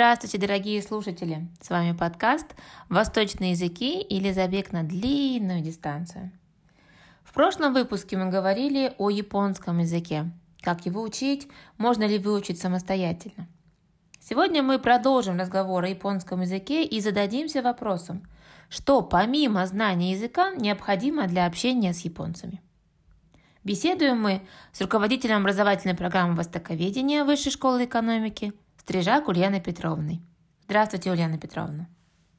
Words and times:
Здравствуйте, 0.00 0.38
дорогие 0.38 0.80
слушатели! 0.80 1.46
С 1.60 1.68
вами 1.68 1.92
подкаст 1.92 2.46
«Восточные 2.88 3.50
языки» 3.50 4.00
или 4.00 4.32
«Забег 4.32 4.72
на 4.72 4.82
длинную 4.82 5.60
дистанцию». 5.60 6.32
В 7.22 7.34
прошлом 7.34 7.74
выпуске 7.74 8.16
мы 8.16 8.30
говорили 8.30 8.94
о 8.96 9.10
японском 9.10 9.78
языке, 9.78 10.30
как 10.62 10.86
его 10.86 11.02
учить, 11.02 11.48
можно 11.76 12.04
ли 12.04 12.16
выучить 12.16 12.58
самостоятельно. 12.58 13.46
Сегодня 14.18 14.62
мы 14.62 14.78
продолжим 14.78 15.38
разговор 15.38 15.84
о 15.84 15.88
японском 15.88 16.40
языке 16.40 16.82
и 16.82 16.98
зададимся 17.00 17.60
вопросом, 17.60 18.26
что 18.70 19.02
помимо 19.02 19.66
знания 19.66 20.12
языка 20.12 20.54
необходимо 20.54 21.26
для 21.26 21.44
общения 21.44 21.92
с 21.92 22.00
японцами. 22.06 22.62
Беседуем 23.64 24.18
мы 24.18 24.40
с 24.72 24.80
руководителем 24.80 25.42
образовательной 25.42 25.94
программы 25.94 26.36
Востоковедения 26.36 27.22
Высшей 27.22 27.52
школы 27.52 27.84
экономики 27.84 28.54
Стрижак 28.90 29.28
Ульяной 29.28 29.60
Петровной. 29.60 30.18
Здравствуйте, 30.64 31.12
Ульяна 31.12 31.38
Петровна. 31.38 31.86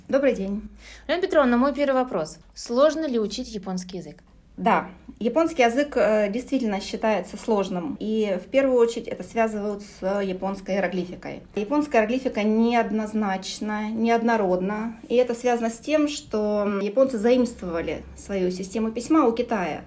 Добрый 0.09 0.35
день. 0.35 0.69
Ульяна 1.07 1.21
Петровна, 1.21 1.55
мой 1.55 1.73
первый 1.73 1.93
вопрос. 2.03 2.39
Сложно 2.53 3.07
ли 3.07 3.17
учить 3.17 3.47
японский 3.55 3.99
язык? 3.99 4.21
Да, 4.57 4.89
японский 5.17 5.61
язык 5.61 5.95
э, 5.95 6.29
действительно 6.29 6.81
считается 6.81 7.37
сложным, 7.37 7.95
и 8.01 8.37
в 8.45 8.49
первую 8.49 8.77
очередь 8.79 9.07
это 9.07 9.23
связывают 9.23 9.81
с 9.81 10.21
японской 10.21 10.75
иероглификой. 10.75 11.43
Японская 11.55 12.01
иероглифика 12.01 12.43
неоднозначна, 12.43 13.89
неоднородна, 13.89 14.97
и 15.07 15.15
это 15.15 15.33
связано 15.33 15.69
с 15.69 15.77
тем, 15.77 16.09
что 16.09 16.67
японцы 16.81 17.17
заимствовали 17.17 18.03
свою 18.17 18.51
систему 18.51 18.91
письма 18.91 19.25
у 19.25 19.31
Китая. 19.31 19.83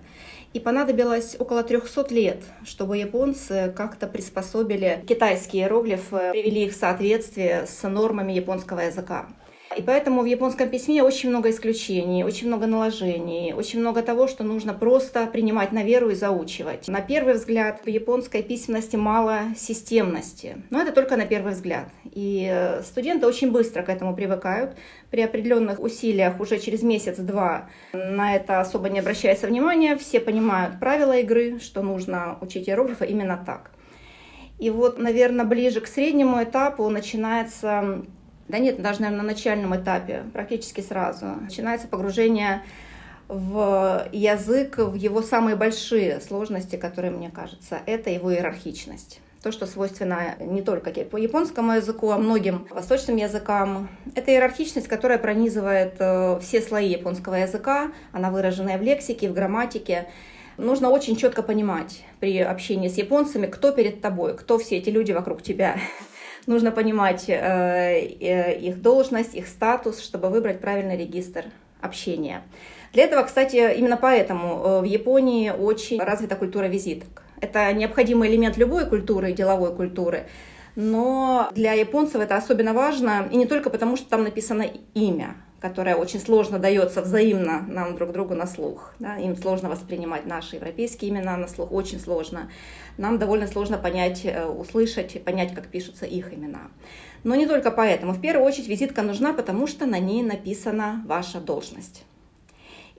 И 0.54 0.60
понадобилось 0.60 1.34
около 1.36 1.64
300 1.64 2.14
лет, 2.14 2.44
чтобы 2.64 2.96
японцы 2.96 3.74
как-то 3.76 4.06
приспособили 4.06 5.04
китайские 5.04 5.64
иероглифы, 5.64 6.30
привели 6.30 6.66
их 6.66 6.74
в 6.74 6.76
соответствие 6.76 7.66
с 7.66 7.82
нормами 7.88 8.32
японского 8.32 8.78
языка. 8.78 9.26
И 9.76 9.82
поэтому 9.82 10.22
в 10.22 10.26
японском 10.26 10.68
письме 10.68 11.02
очень 11.02 11.30
много 11.30 11.50
исключений, 11.50 12.22
очень 12.22 12.46
много 12.46 12.66
наложений, 12.66 13.54
очень 13.56 13.80
много 13.80 14.02
того, 14.02 14.28
что 14.28 14.44
нужно 14.44 14.72
просто 14.72 15.26
принимать 15.26 15.72
на 15.72 15.82
веру 15.82 16.10
и 16.10 16.14
заучивать. 16.14 16.86
На 16.88 17.00
первый 17.00 17.34
взгляд 17.34 17.80
в 17.84 17.88
японской 17.88 18.42
письменности 18.42 18.96
мало 18.96 19.40
системности, 19.56 20.62
но 20.70 20.80
это 20.80 20.92
только 20.92 21.16
на 21.16 21.26
первый 21.26 21.54
взгляд. 21.54 21.88
И 22.04 22.48
э, 22.50 22.82
студенты 22.82 23.26
очень 23.26 23.50
быстро 23.50 23.82
к 23.82 23.88
этому 23.88 24.14
привыкают. 24.14 24.76
При 25.10 25.22
определенных 25.22 25.80
усилиях 25.80 26.38
уже 26.40 26.58
через 26.58 26.82
месяц-два 26.82 27.68
на 27.92 28.36
это 28.36 28.60
особо 28.60 28.88
не 28.88 29.00
обращается 29.00 29.46
внимания. 29.46 29.96
Все 29.96 30.20
понимают 30.20 30.78
правила 30.78 31.16
игры, 31.18 31.58
что 31.58 31.82
нужно 31.82 32.38
учить 32.40 32.68
иероглифы 32.68 33.06
именно 33.06 33.42
так. 33.44 33.72
И 34.58 34.70
вот, 34.70 34.98
наверное, 34.98 35.44
ближе 35.44 35.80
к 35.80 35.88
среднему 35.88 36.42
этапу 36.42 36.88
начинается 36.88 38.04
да 38.48 38.58
нет, 38.58 38.80
даже, 38.82 39.00
наверное, 39.00 39.22
на 39.22 39.28
начальном 39.28 39.74
этапе, 39.76 40.24
практически 40.32 40.80
сразу. 40.80 41.26
Начинается 41.26 41.88
погружение 41.88 42.62
в 43.28 44.06
язык, 44.12 44.78
в 44.78 44.94
его 44.94 45.22
самые 45.22 45.56
большие 45.56 46.20
сложности, 46.20 46.76
которые, 46.76 47.10
мне 47.10 47.30
кажется, 47.30 47.78
это 47.86 48.10
его 48.10 48.32
иерархичность. 48.32 49.20
То, 49.42 49.52
что 49.52 49.66
свойственно 49.66 50.36
не 50.40 50.62
только 50.62 50.90
по 50.90 51.16
японскому 51.16 51.72
языку, 51.72 52.10
а 52.10 52.18
многим 52.18 52.66
восточным 52.70 53.16
языкам. 53.16 53.88
Это 54.14 54.30
иерархичность, 54.30 54.88
которая 54.88 55.18
пронизывает 55.18 55.96
э, 55.98 56.38
все 56.40 56.62
слои 56.62 56.88
японского 56.88 57.34
языка. 57.34 57.92
Она 58.12 58.30
выраженная 58.30 58.78
в 58.78 58.82
лексике, 58.82 59.28
в 59.28 59.34
грамматике. 59.34 60.08
Нужно 60.56 60.88
очень 60.88 61.16
четко 61.16 61.42
понимать 61.42 62.04
при 62.20 62.38
общении 62.38 62.88
с 62.88 62.96
японцами, 62.96 63.46
кто 63.46 63.70
перед 63.72 64.00
тобой, 64.00 64.34
кто 64.34 64.58
все 64.58 64.78
эти 64.78 64.88
люди 64.88 65.12
вокруг 65.12 65.42
тебя 65.42 65.76
нужно 66.46 66.70
понимать 66.70 67.28
э, 67.28 67.32
э, 68.20 68.58
их 68.58 68.80
должность, 68.82 69.34
их 69.34 69.46
статус, 69.48 70.00
чтобы 70.00 70.28
выбрать 70.30 70.60
правильный 70.60 70.96
регистр 70.96 71.46
общения. 71.80 72.42
Для 72.92 73.04
этого, 73.04 73.22
кстати, 73.22 73.74
именно 73.76 73.96
поэтому 73.96 74.64
э, 74.64 74.80
в 74.80 74.84
Японии 74.84 75.50
очень 75.50 76.00
развита 76.00 76.36
культура 76.36 76.66
визиток. 76.66 77.22
Это 77.40 77.72
необходимый 77.72 78.28
элемент 78.30 78.56
любой 78.56 78.86
культуры, 78.86 79.32
деловой 79.32 79.74
культуры. 79.74 80.26
Но 80.76 81.50
для 81.52 81.72
японцев 81.72 82.20
это 82.20 82.36
особенно 82.36 82.72
важно, 82.72 83.28
и 83.30 83.36
не 83.36 83.46
только 83.46 83.70
потому, 83.70 83.96
что 83.96 84.08
там 84.08 84.24
написано 84.24 84.66
имя, 84.94 85.36
которое 85.64 85.96
очень 85.96 86.20
сложно 86.20 86.58
дается 86.58 87.00
взаимно 87.00 87.64
нам 87.66 87.96
друг 87.96 88.12
другу 88.12 88.34
на 88.34 88.46
слух. 88.46 88.92
Да? 88.98 89.16
Им 89.16 89.34
сложно 89.34 89.70
воспринимать 89.70 90.26
наши 90.26 90.56
европейские 90.56 91.10
имена 91.10 91.38
на 91.38 91.48
слух, 91.48 91.72
очень 91.72 91.98
сложно. 91.98 92.50
Нам 92.98 93.18
довольно 93.18 93.46
сложно 93.46 93.78
понять, 93.78 94.26
э, 94.26 94.44
услышать, 94.44 95.24
понять, 95.24 95.54
как 95.54 95.68
пишутся 95.68 96.04
их 96.04 96.34
имена. 96.34 96.68
Но 97.22 97.34
не 97.34 97.46
только 97.46 97.70
поэтому. 97.70 98.12
В 98.12 98.20
первую 98.20 98.46
очередь 98.46 98.68
визитка 98.68 99.00
нужна, 99.00 99.32
потому 99.32 99.66
что 99.66 99.86
на 99.86 99.98
ней 99.98 100.22
написана 100.22 101.02
ваша 101.06 101.40
должность. 101.40 102.04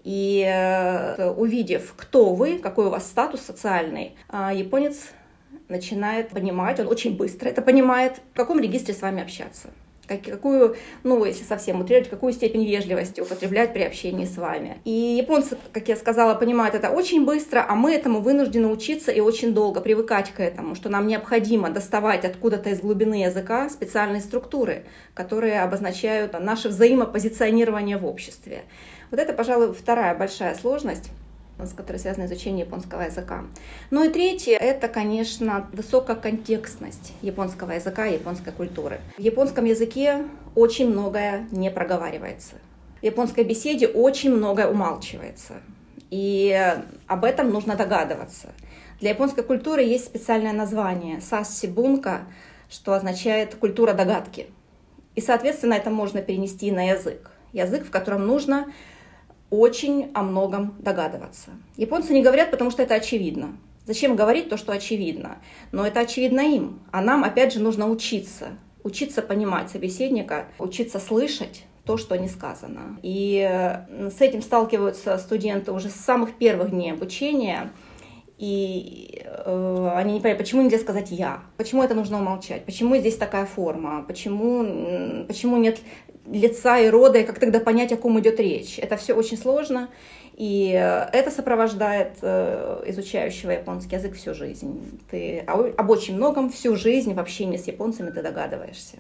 И 0.04 0.44
э, 0.44 1.30
увидев, 1.30 1.94
кто 1.96 2.34
вы, 2.34 2.58
какой 2.58 2.88
у 2.88 2.90
вас 2.90 3.06
статус 3.06 3.42
социальный, 3.42 4.16
э, 4.32 4.50
японец 4.56 5.12
начинает 5.68 6.30
понимать, 6.30 6.80
он 6.80 6.88
очень 6.88 7.16
быстро 7.16 7.48
это 7.48 7.62
понимает, 7.62 8.22
в 8.34 8.36
каком 8.36 8.60
регистре 8.60 8.96
с 8.96 9.04
вами 9.04 9.22
общаться 9.22 9.70
какую, 10.08 10.76
ну, 11.04 11.24
если 11.26 11.44
совсем 11.44 11.82
утрировать, 11.82 12.10
какую 12.10 12.34
степень 12.34 12.66
вежливости 12.66 13.22
употреблять 13.22 13.74
при 13.74 13.84
общении 13.84 14.26
с 14.26 14.38
вами. 14.38 14.78
И 14.86 14.92
японцы, 14.92 15.58
как 15.74 15.88
я 15.88 15.96
сказала, 15.96 16.36
понимают 16.36 16.76
это 16.76 16.90
очень 16.90 17.26
быстро, 17.26 17.66
а 17.68 17.76
мы 17.76 17.94
этому 17.94 18.22
вынуждены 18.22 18.68
учиться 18.68 19.12
и 19.12 19.20
очень 19.20 19.54
долго 19.54 19.82
привыкать 19.82 20.32
к 20.32 20.40
этому, 20.40 20.76
что 20.76 20.90
нам 20.90 21.08
необходимо 21.08 21.70
доставать 21.70 22.26
откуда-то 22.26 22.70
из 22.70 22.80
глубины 22.80 23.24
языка 23.24 23.70
специальные 23.70 24.22
структуры, 24.22 24.86
которые 25.14 25.62
обозначают 25.62 26.40
наше 26.40 26.70
взаимопозиционирование 26.70 27.98
в 27.98 28.06
обществе. 28.06 28.64
Вот 29.12 29.20
это, 29.20 29.34
пожалуй, 29.34 29.74
вторая 29.74 30.16
большая 30.16 30.56
сложность 30.56 31.10
с 31.58 31.74
которой 31.74 31.98
связано 31.98 32.26
изучение 32.26 32.66
японского 32.66 33.02
языка. 33.02 33.46
Ну 33.92 34.04
и 34.04 34.10
третье, 34.10 34.58
это, 34.58 34.88
конечно, 34.88 35.68
высокая 35.72 36.16
контекстность 36.16 37.14
японского 37.22 37.72
языка 37.72 38.08
и 38.08 38.14
японской 38.14 38.52
культуры. 38.52 39.00
В 39.18 39.22
японском 39.22 39.66
языке 39.66 40.26
очень 40.54 40.90
многое 40.90 41.48
не 41.52 41.72
проговаривается. 41.72 42.56
В 43.02 43.04
японской 43.04 43.44
беседе 43.44 43.88
очень 43.88 44.34
многое 44.34 44.68
умалчивается. 44.68 45.56
И 46.12 46.76
об 47.08 47.24
этом 47.24 47.50
нужно 47.50 47.76
догадываться. 47.76 48.50
Для 49.00 49.10
японской 49.10 49.44
культуры 49.44 49.84
есть 49.84 50.06
специальное 50.06 50.54
название 50.54 51.20
«сассибунка», 51.22 52.22
что 52.70 52.94
означает 52.94 53.56
«культура 53.56 53.94
догадки». 53.94 54.48
И, 55.16 55.22
соответственно, 55.22 55.74
это 55.74 55.90
можно 55.90 56.22
перенести 56.22 56.72
на 56.72 56.90
язык. 56.90 57.32
Язык, 57.54 57.86
в 57.86 57.90
котором 57.90 58.28
нужно 58.28 58.68
очень 59.60 60.12
о 60.14 60.24
многом 60.24 60.76
догадываться. 60.80 61.52
Японцы 61.78 62.14
не 62.14 62.22
говорят, 62.22 62.52
потому 62.52 62.72
что 62.72 62.84
это 62.84 62.96
очевидно. 62.96 63.58
Зачем 63.86 64.16
говорить 64.16 64.50
то, 64.50 64.58
что 64.58 64.72
очевидно? 64.72 65.38
Но 65.72 65.86
это 65.86 66.00
очевидно 66.00 66.42
им. 66.42 66.80
А 66.92 67.02
нам, 67.02 67.24
опять 67.24 67.54
же, 67.54 67.60
нужно 67.60 67.90
учиться. 67.90 68.58
Учиться 68.84 69.22
понимать 69.22 69.70
собеседника, 69.70 70.48
учиться 70.60 71.00
слышать 71.00 71.66
то, 71.86 71.98
что 71.98 72.18
не 72.18 72.28
сказано. 72.28 73.00
И 73.04 73.48
э, 73.48 74.10
с 74.10 74.22
этим 74.22 74.42
сталкиваются 74.42 75.18
студенты 75.18 75.72
уже 75.72 75.90
с 75.90 75.96
самых 75.96 76.36
первых 76.36 76.72
дней 76.72 76.94
обучения. 76.94 77.72
И 78.38 79.24
э, 79.24 79.92
они 79.96 80.14
не 80.14 80.20
понимают, 80.20 80.40
почему 80.40 80.62
нельзя 80.62 80.78
сказать 80.80 81.10
«я», 81.10 81.44
почему 81.56 81.84
это 81.84 81.96
нужно 81.96 82.20
умолчать, 82.20 82.66
почему 82.66 82.98
здесь 82.98 83.16
такая 83.16 83.46
форма, 83.46 84.04
почему, 84.06 85.26
почему 85.26 85.56
нет 85.56 85.80
лица 86.26 86.80
и 86.80 86.90
рода, 86.90 87.20
и 87.20 87.24
как 87.24 87.40
тогда 87.40 87.60
понять, 87.60 87.92
о 87.92 87.98
ком 87.98 88.20
идет 88.20 88.40
речь. 88.40 88.80
Это 88.80 88.98
все 88.98 89.14
очень 89.14 89.38
сложно, 89.38 89.90
и 90.36 90.74
э, 90.74 91.10
это 91.14 91.32
сопровождает 91.32 92.18
э, 92.22 92.84
изучающего 92.88 93.52
японский 93.52 93.96
язык 93.96 94.16
всю 94.16 94.34
жизнь. 94.34 95.00
Ты 95.10 95.40
об 95.40 95.90
очень 95.90 96.16
многом 96.16 96.50
всю 96.50 96.76
жизнь 96.76 97.14
в 97.14 97.20
общении 97.20 97.58
с 97.58 97.68
японцами 97.68 98.12
ты 98.12 98.22
догадываешься. 98.22 98.98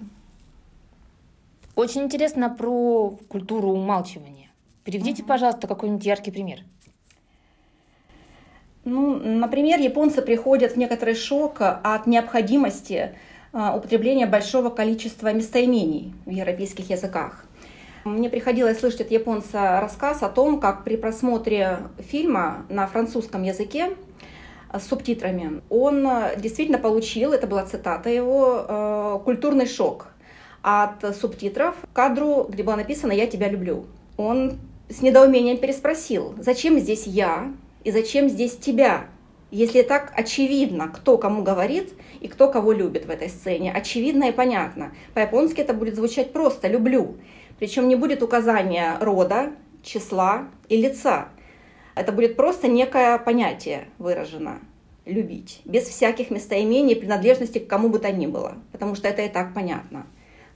Очень 1.75 2.03
интересно 2.03 2.49
про 2.49 3.17
культуру 3.27 3.69
умалчивания. 3.69 4.49
Переведите, 4.85 5.23
uh-huh. 5.23 5.27
пожалуйста, 5.27 5.67
какой-нибудь 5.67 6.05
яркий 6.05 6.31
пример. 6.31 6.59
Ну, 8.85 9.15
например, 9.17 9.79
японцы 9.79 10.21
приходят 10.21 10.73
в 10.73 10.77
некоторый 10.77 11.15
шок 11.15 11.57
от 11.59 12.05
необходимости 12.05 13.15
а, 13.57 13.73
употребления 13.73 14.25
большого 14.25 14.69
количества 14.69 15.31
местоимений 15.31 16.13
в 16.25 16.29
европейских 16.29 16.89
языках. 16.89 17.45
Мне 18.03 18.29
приходилось 18.29 18.79
слышать 18.81 18.99
от 18.99 19.11
японца 19.11 19.79
рассказ 19.79 20.23
о 20.23 20.27
том, 20.27 20.59
как 20.59 20.83
при 20.83 20.97
просмотре 20.97 21.79
фильма 21.97 22.65
на 22.67 22.85
французском 22.85 23.43
языке 23.43 23.95
с 24.73 24.85
субтитрами 24.85 25.61
он 25.69 26.05
действительно 26.35 26.79
получил, 26.79 27.31
это 27.31 27.47
была 27.47 27.63
цитата 27.65 28.09
его, 28.09 29.21
культурный 29.23 29.67
шок 29.67 30.07
от 30.61 31.15
субтитров 31.15 31.75
к 31.81 31.95
кадру, 31.95 32.47
где 32.49 32.61
было 32.61 32.75
написано 32.75 33.13
«Я 33.13 33.25
тебя 33.25 33.47
люблю». 33.47 33.85
Он 34.17 34.59
с 34.89 35.01
недоумением 35.01 35.59
переспросил, 35.59 36.35
зачем 36.39 36.77
здесь 36.77 37.07
«я» 37.07 37.53
и 37.85 37.91
зачем 37.91 38.27
здесь 38.27 38.57
«тебя»? 38.57 39.05
Если 39.55 39.83
так 39.83 40.11
очевидно, 40.17 40.89
кто 40.89 41.17
кому 41.17 41.41
говорит 41.41 41.93
и 42.19 42.27
кто 42.27 42.51
кого 42.51 42.73
любит 42.73 43.05
в 43.05 43.09
этой 43.09 43.29
сцене, 43.29 43.71
очевидно 43.71 44.25
и 44.25 44.33
понятно. 44.33 44.93
По-японски 45.13 45.61
это 45.61 45.73
будет 45.73 45.95
звучать 45.95 46.33
просто 46.33 46.67
«люблю». 46.67 47.15
Причем 47.57 47.87
не 47.87 47.95
будет 47.95 48.21
указания 48.21 48.97
рода, 48.99 49.53
числа 49.81 50.49
и 50.67 50.75
лица. 50.75 51.29
Это 51.95 52.11
будет 52.11 52.35
просто 52.35 52.67
некое 52.67 53.17
понятие 53.17 53.87
выражено 53.97 54.59
любить, 55.05 55.61
без 55.63 55.83
всяких 55.83 56.31
местоимений, 56.31 56.97
принадлежности 56.97 57.59
к 57.59 57.67
кому 57.69 57.87
бы 57.87 57.99
то 57.99 58.11
ни 58.11 58.27
было, 58.27 58.57
потому 58.73 58.93
что 58.93 59.07
это 59.07 59.21
и 59.21 59.29
так 59.29 59.53
понятно. 59.53 60.05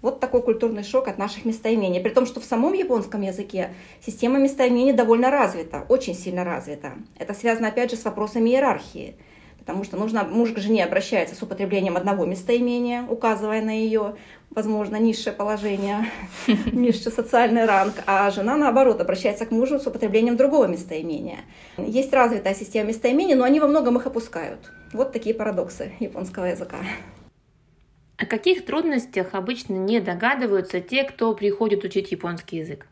Вот 0.02 0.22
такой 0.22 0.42
культурный 0.42 0.84
шок 0.84 1.10
от 1.10 1.18
наших 1.18 1.44
местоимений. 1.44 2.00
При 2.00 2.12
том, 2.12 2.26
что 2.26 2.40
в 2.40 2.46
самом 2.46 2.74
японском 2.74 3.22
языке 3.22 3.72
система 4.06 4.40
местоимений 4.40 4.94
довольно 4.94 5.30
развита, 5.30 5.86
очень 5.90 6.16
сильно 6.16 6.46
развита. 6.46 6.94
Это 7.18 7.34
связано, 7.34 7.68
опять 7.68 7.92
же, 7.92 7.98
с 7.98 8.06
вопросами 8.06 8.50
иерархии. 8.50 9.16
Потому 9.60 9.84
что 9.84 9.98
нужно, 9.98 10.24
муж 10.24 10.52
к 10.52 10.58
жене 10.58 10.84
обращается 10.86 11.36
с 11.36 11.44
употреблением 11.44 11.98
одного 11.98 12.26
местоимения, 12.26 13.06
указывая 13.08 13.62
на 13.62 13.70
ее, 13.70 14.16
возможно, 14.50 14.96
низшее 14.96 15.34
положение, 15.34 16.10
низший 16.72 17.12
социальный 17.12 17.66
ранг, 17.66 17.94
а 18.08 18.32
жена, 18.32 18.58
наоборот, 18.58 19.00
обращается 19.02 19.46
к 19.46 19.52
мужу 19.52 19.80
с 19.80 19.86
употреблением 19.86 20.38
другого 20.38 20.66
местоимения. 20.66 21.40
Есть 21.78 22.14
развитая 22.14 22.56
система 22.56 22.88
местоимений, 22.88 23.36
но 23.36 23.44
они 23.44 23.60
во 23.60 23.68
многом 23.68 23.98
их 23.98 24.08
опускают. 24.08 24.72
Вот 24.94 25.12
такие 25.12 25.36
парадоксы 25.36 25.92
японского 26.00 26.46
языка. 26.46 26.78
О 28.20 28.26
каких 28.26 28.66
трудностях 28.66 29.34
обычно 29.34 29.76
не 29.76 30.02
догадываются 30.02 30.82
те, 30.82 31.06
кто 31.06 31.34
приходит 31.34 31.86
учить 31.86 32.12
японский 32.12 32.58
язык? 32.58 32.86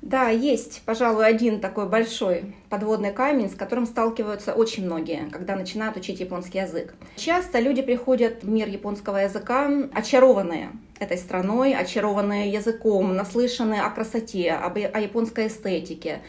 Да, 0.00 0.28
есть, 0.28 0.82
пожалуй, 0.86 1.26
один 1.26 1.60
такой 1.60 1.88
большой 1.88 2.54
подводный 2.70 3.12
камень, 3.12 3.50
с 3.50 3.54
которым 3.54 3.84
сталкиваются 3.84 4.52
очень 4.52 4.84
многие, 4.84 5.28
когда 5.30 5.56
начинают 5.56 5.96
учить 5.96 6.20
японский 6.20 6.58
язык. 6.58 6.94
Часто 7.16 7.58
люди 7.58 7.82
приходят 7.82 8.44
в 8.44 8.48
мир 8.48 8.68
японского 8.68 9.18
языка 9.18 9.68
очарованные 9.92 10.70
этой 11.00 11.18
страной, 11.18 11.74
очарованные 11.74 12.48
языком, 12.48 13.16
наслышанные 13.16 13.82
о 13.82 13.90
красоте, 13.90 14.52
об, 14.52 14.76
о 14.76 15.00
японской 15.00 15.48
эстетике, 15.48 16.20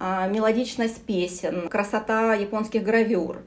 мелодичность 0.00 1.02
песен, 1.02 1.68
красота 1.68 2.34
японских 2.34 2.82
гравюр. 2.82 3.42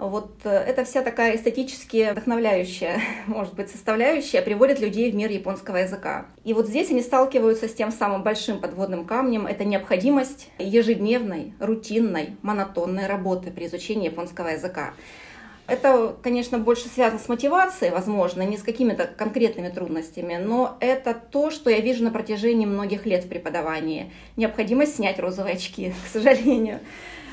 Вот 0.00 0.30
э, 0.44 0.48
эта 0.48 0.84
вся 0.84 1.02
такая 1.02 1.36
эстетически 1.36 2.12
вдохновляющая, 2.12 3.02
может 3.26 3.52
быть, 3.52 3.70
составляющая 3.70 4.40
приводит 4.40 4.80
людей 4.80 5.12
в 5.12 5.14
мир 5.14 5.30
японского 5.30 5.76
языка. 5.76 6.24
И 6.42 6.54
вот 6.54 6.68
здесь 6.68 6.90
они 6.90 7.02
сталкиваются 7.02 7.68
с 7.68 7.74
тем 7.74 7.92
самым 7.92 8.22
большим 8.22 8.62
подводным 8.62 9.04
камнем. 9.04 9.46
Это 9.46 9.64
необходимость 9.64 10.48
ежедневной, 10.58 11.52
рутинной, 11.60 12.38
монотонной 12.40 13.06
работы 13.06 13.50
при 13.50 13.66
изучении 13.66 14.06
японского 14.06 14.48
языка. 14.48 14.94
Это, 15.70 16.16
конечно, 16.20 16.58
больше 16.58 16.88
связано 16.88 17.20
с 17.20 17.28
мотивацией, 17.28 17.92
возможно, 17.92 18.42
не 18.42 18.58
с 18.58 18.62
какими-то 18.64 19.06
конкретными 19.06 19.68
трудностями, 19.68 20.36
но 20.36 20.76
это 20.80 21.14
то, 21.14 21.52
что 21.52 21.70
я 21.70 21.78
вижу 21.78 22.02
на 22.02 22.10
протяжении 22.10 22.66
многих 22.66 23.06
лет 23.06 23.24
в 23.24 23.28
преподавании. 23.28 24.10
Необходимость 24.36 24.96
снять 24.96 25.20
розовые 25.20 25.54
очки, 25.54 25.94
к 26.04 26.12
сожалению. 26.12 26.80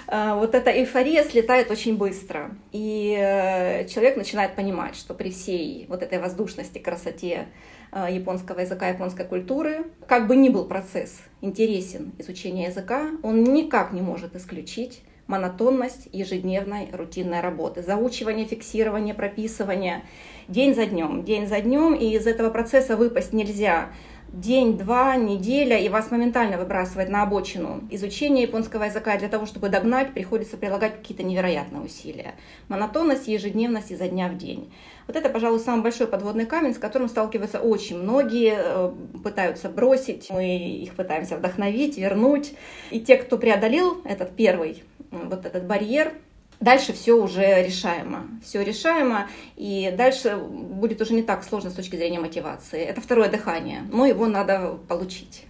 А, 0.07 0.35
вот 0.35 0.53
эта 0.53 0.69
эйфория 0.69 1.23
слетает 1.23 1.71
очень 1.71 1.97
быстро. 1.97 2.51
И 2.71 3.17
э, 3.19 3.87
человек 3.87 4.17
начинает 4.17 4.55
понимать, 4.55 4.95
что 4.95 5.15
при 5.15 5.31
всей 5.31 5.87
вот 5.89 6.03
этой 6.03 6.19
воздушности, 6.19 6.77
красоте 6.77 7.47
э, 7.91 8.07
японского 8.11 8.59
языка, 8.59 8.87
японской 8.87 9.25
культуры, 9.25 9.85
как 10.05 10.27
бы 10.27 10.35
ни 10.35 10.49
был 10.49 10.65
процесс 10.65 11.21
интересен 11.41 12.11
изучения 12.19 12.67
языка, 12.67 13.09
он 13.23 13.43
никак 13.43 13.93
не 13.93 14.01
может 14.01 14.35
исключить 14.35 15.01
монотонность 15.27 16.07
ежедневной 16.12 16.89
рутинной 16.91 17.41
работы, 17.41 17.81
заучивание, 17.81 18.45
фиксирование, 18.45 19.13
прописывание 19.13 20.03
день 20.47 20.74
за 20.74 20.85
днем, 20.85 21.24
день 21.24 21.47
за 21.47 21.62
днем, 21.62 21.94
и 21.94 22.15
из 22.15 22.25
этого 22.25 22.50
процесса 22.50 22.97
выпасть 22.97 23.33
нельзя 23.33 23.89
день, 24.31 24.77
два, 24.77 25.15
неделя, 25.15 25.77
и 25.79 25.89
вас 25.89 26.12
моментально 26.12 26.57
выбрасывает 26.57 27.09
на 27.09 27.24
обочину. 27.24 27.83
Изучение 27.89 28.44
японского 28.44 28.83
языка 28.83 29.18
для 29.18 29.29
того, 29.29 29.45
чтобы 29.45 29.69
догнать, 29.69 30.13
приходится 30.13 30.57
прилагать 30.57 30.97
какие-то 30.97 31.24
невероятные 31.24 31.81
усилия. 31.81 32.35
Монотонность, 32.68 33.27
ежедневность 33.27 33.91
изо 33.91 34.07
дня 34.07 34.27
в 34.27 34.38
день. 34.38 34.71
Вот 35.07 35.15
это, 35.15 35.30
пожалуй, 35.30 35.59
самый 35.59 35.83
большой 35.83 36.07
подводный 36.07 36.45
камень, 36.45 36.73
с 36.73 36.77
которым 36.77 37.07
сталкиваются 37.07 37.59
очень 37.59 37.97
многие, 37.97 38.56
э, 38.57 38.91
пытаются 39.23 39.69
бросить, 39.69 40.30
мы 40.30 40.57
их 40.57 40.95
пытаемся 40.95 41.38
вдохновить, 41.38 41.97
вернуть. 41.97 42.53
И 42.91 43.00
те, 43.00 43.15
кто 43.15 43.38
преодолел 43.38 44.01
этот 44.03 44.35
первый 44.35 44.83
вот 45.12 45.45
этот 45.45 45.65
барьер, 45.65 46.13
дальше 46.59 46.94
все 46.94 47.13
уже 47.13 47.63
решаемо. 47.63 48.27
Все 48.44 48.63
решаемо, 48.63 49.30
и 49.56 49.94
дальше 49.95 50.38
будет 50.38 51.01
уже 51.01 51.13
не 51.13 51.24
так 51.24 51.44
сложно 51.44 51.69
с 51.69 51.74
точки 51.74 51.95
зрения 51.95 52.19
мотивации. 52.19 52.81
Это 52.83 53.01
второе 53.01 53.30
дыхание, 53.30 53.81
но 53.92 54.06
его 54.06 54.27
надо 54.27 54.77
получить. 54.88 55.45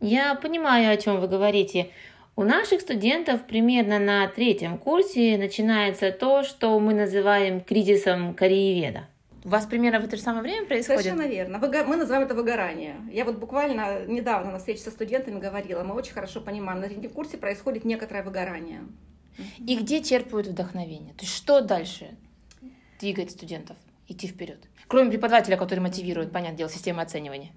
Я 0.00 0.34
понимаю, 0.34 0.92
о 0.92 0.96
чем 0.96 1.20
вы 1.20 1.28
говорите. 1.28 1.90
У 2.38 2.42
наших 2.42 2.82
студентов 2.82 3.46
примерно 3.46 3.98
на 3.98 4.28
третьем 4.28 4.76
курсе 4.76 5.38
начинается 5.38 6.12
то, 6.12 6.42
что 6.42 6.78
мы 6.78 6.92
называем 6.92 7.62
кризисом 7.62 8.34
корееведа. 8.34 9.08
У 9.46 9.48
вас 9.48 9.64
примерно 9.64 10.00
в 10.00 10.04
это 10.04 10.16
же 10.16 10.22
самое 10.22 10.42
время 10.42 10.66
происходит? 10.66 11.02
Совершенно 11.02 11.28
верно. 11.28 11.60
Мы 11.60 11.96
называем 11.96 12.24
это 12.24 12.34
выгорание. 12.34 12.96
Я 13.12 13.24
вот 13.24 13.36
буквально 13.36 14.04
недавно 14.06 14.50
на 14.50 14.58
встрече 14.58 14.80
со 14.80 14.90
студентами 14.90 15.38
говорила, 15.38 15.84
мы 15.84 15.94
очень 15.94 16.14
хорошо 16.14 16.40
понимаем, 16.40 16.80
на 16.80 16.88
третьем 16.88 17.12
курсе 17.12 17.38
происходит 17.38 17.84
некоторое 17.84 18.24
выгорание. 18.24 18.80
И 19.64 19.76
где 19.76 20.02
черпают 20.02 20.48
вдохновение? 20.48 21.14
То 21.14 21.22
есть 21.22 21.32
что 21.32 21.60
дальше 21.60 22.16
двигает 22.98 23.30
студентов 23.30 23.76
идти 24.08 24.26
вперед? 24.26 24.58
Кроме 24.88 25.12
преподавателя, 25.12 25.56
который 25.56 25.78
мотивирует, 25.78 26.32
понятное 26.32 26.58
дело, 26.58 26.68
система 26.68 27.02
оценивания. 27.02 27.52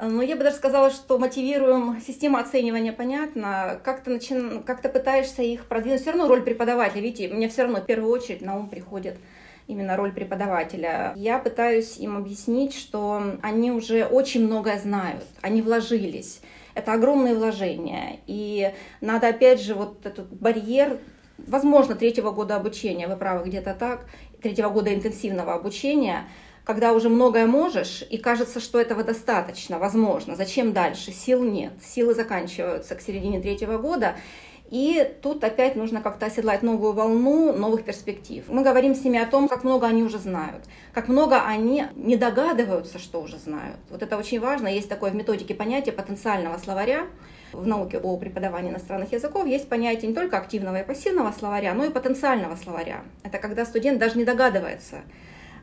Ну, 0.00 0.22
я 0.22 0.36
бы 0.36 0.44
даже 0.44 0.56
сказала, 0.56 0.90
что 0.90 1.18
мотивируем 1.18 2.00
систему 2.00 2.38
оценивания, 2.38 2.94
понятно. 2.94 3.78
Как 3.84 4.02
то 4.02 4.08
начи... 4.08 4.62
как 4.64 4.80
пытаешься 4.90 5.42
их 5.42 5.66
продвинуть. 5.66 6.00
Все 6.00 6.12
равно 6.12 6.28
роль 6.28 6.40
преподавателя, 6.40 7.02
видите, 7.02 7.28
мне 7.28 7.50
все 7.50 7.64
равно 7.64 7.82
в 7.82 7.84
первую 7.84 8.10
очередь 8.10 8.40
на 8.40 8.56
ум 8.56 8.70
приходит 8.70 9.18
именно 9.68 9.96
роль 9.96 10.12
преподавателя. 10.12 11.12
Я 11.14 11.38
пытаюсь 11.38 11.98
им 11.98 12.16
объяснить, 12.16 12.74
что 12.74 13.22
они 13.42 13.70
уже 13.70 14.04
очень 14.04 14.44
многое 14.46 14.80
знают, 14.80 15.24
они 15.40 15.62
вложились 15.62 16.40
это 16.78 16.92
огромные 16.92 17.34
вложения. 17.34 18.20
И 18.26 18.72
надо, 19.00 19.28
опять 19.28 19.60
же, 19.60 19.74
вот 19.74 20.06
этот 20.06 20.32
барьер, 20.32 20.98
возможно, 21.36 21.94
третьего 21.94 22.30
года 22.30 22.56
обучения, 22.56 23.08
вы 23.08 23.16
правы, 23.16 23.48
где-то 23.48 23.74
так, 23.74 24.06
третьего 24.40 24.70
года 24.70 24.94
интенсивного 24.94 25.54
обучения, 25.54 26.28
когда 26.64 26.92
уже 26.92 27.08
многое 27.08 27.46
можешь, 27.46 28.04
и 28.08 28.16
кажется, 28.16 28.60
что 28.60 28.80
этого 28.80 29.02
достаточно, 29.02 29.78
возможно. 29.78 30.36
Зачем 30.36 30.72
дальше? 30.72 31.10
Сил 31.10 31.42
нет. 31.42 31.72
Силы 31.82 32.14
заканчиваются 32.14 32.94
к 32.94 33.00
середине 33.00 33.40
третьего 33.40 33.78
года. 33.78 34.14
И 34.70 35.14
тут 35.22 35.42
опять 35.44 35.76
нужно 35.76 36.02
как-то 36.02 36.26
оседлать 36.26 36.62
новую 36.62 36.92
волну 36.92 37.52
новых 37.54 37.84
перспектив. 37.84 38.44
Мы 38.48 38.62
говорим 38.62 38.94
с 38.94 39.02
ними 39.02 39.18
о 39.18 39.26
том, 39.26 39.48
как 39.48 39.64
много 39.64 39.86
они 39.86 40.02
уже 40.02 40.18
знают, 40.18 40.64
как 40.92 41.08
много 41.08 41.42
они 41.42 41.86
не 41.96 42.16
догадываются, 42.16 42.98
что 42.98 43.22
уже 43.22 43.38
знают. 43.38 43.78
Вот 43.88 44.02
это 44.02 44.18
очень 44.18 44.40
важно. 44.40 44.68
Есть 44.68 44.88
такое 44.88 45.10
в 45.10 45.14
методике 45.14 45.54
понятие 45.54 45.94
потенциального 45.94 46.58
словаря. 46.58 47.06
В 47.52 47.66
науке 47.66 47.98
о 47.98 48.18
преподавании 48.18 48.70
иностранных 48.70 49.10
языков 49.12 49.46
есть 49.46 49.70
понятие 49.70 50.08
не 50.08 50.14
только 50.14 50.36
активного 50.36 50.82
и 50.82 50.86
пассивного 50.86 51.32
словаря, 51.32 51.72
но 51.72 51.84
и 51.84 51.90
потенциального 51.90 52.56
словаря. 52.56 53.04
Это 53.22 53.38
когда 53.38 53.64
студент 53.64 53.98
даже 53.98 54.18
не 54.18 54.26
догадывается, 54.26 54.98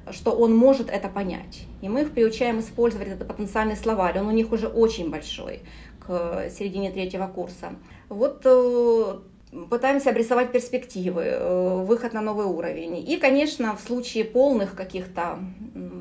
что 0.10 0.32
он 0.32 0.56
может 0.56 0.90
это 0.90 1.10
понять. 1.10 1.66
И 1.84 1.90
мы 1.90 2.02
их 2.02 2.12
приучаем 2.12 2.60
использовать 2.60 3.10
этот 3.10 3.28
потенциальный 3.28 3.76
словарь. 3.76 4.20
Он 4.20 4.28
у 4.28 4.32
них 4.32 4.52
уже 4.52 4.68
очень 4.68 5.12
большой 5.12 5.62
к 6.00 6.50
середине 6.50 6.92
третьего 6.92 7.28
курса. 7.28 7.76
Вот 8.10 8.42
э, 8.46 9.20
пытаемся 9.70 10.10
обрисовать 10.10 10.52
перспективы, 10.52 11.24
э, 11.24 11.84
выход 11.86 12.14
на 12.14 12.22
новый 12.22 12.46
уровень. 12.46 12.98
И, 12.98 13.18
конечно, 13.18 13.76
в 13.76 13.82
случае 13.82 14.26
полных 14.26 14.76
каких-то 14.76 15.40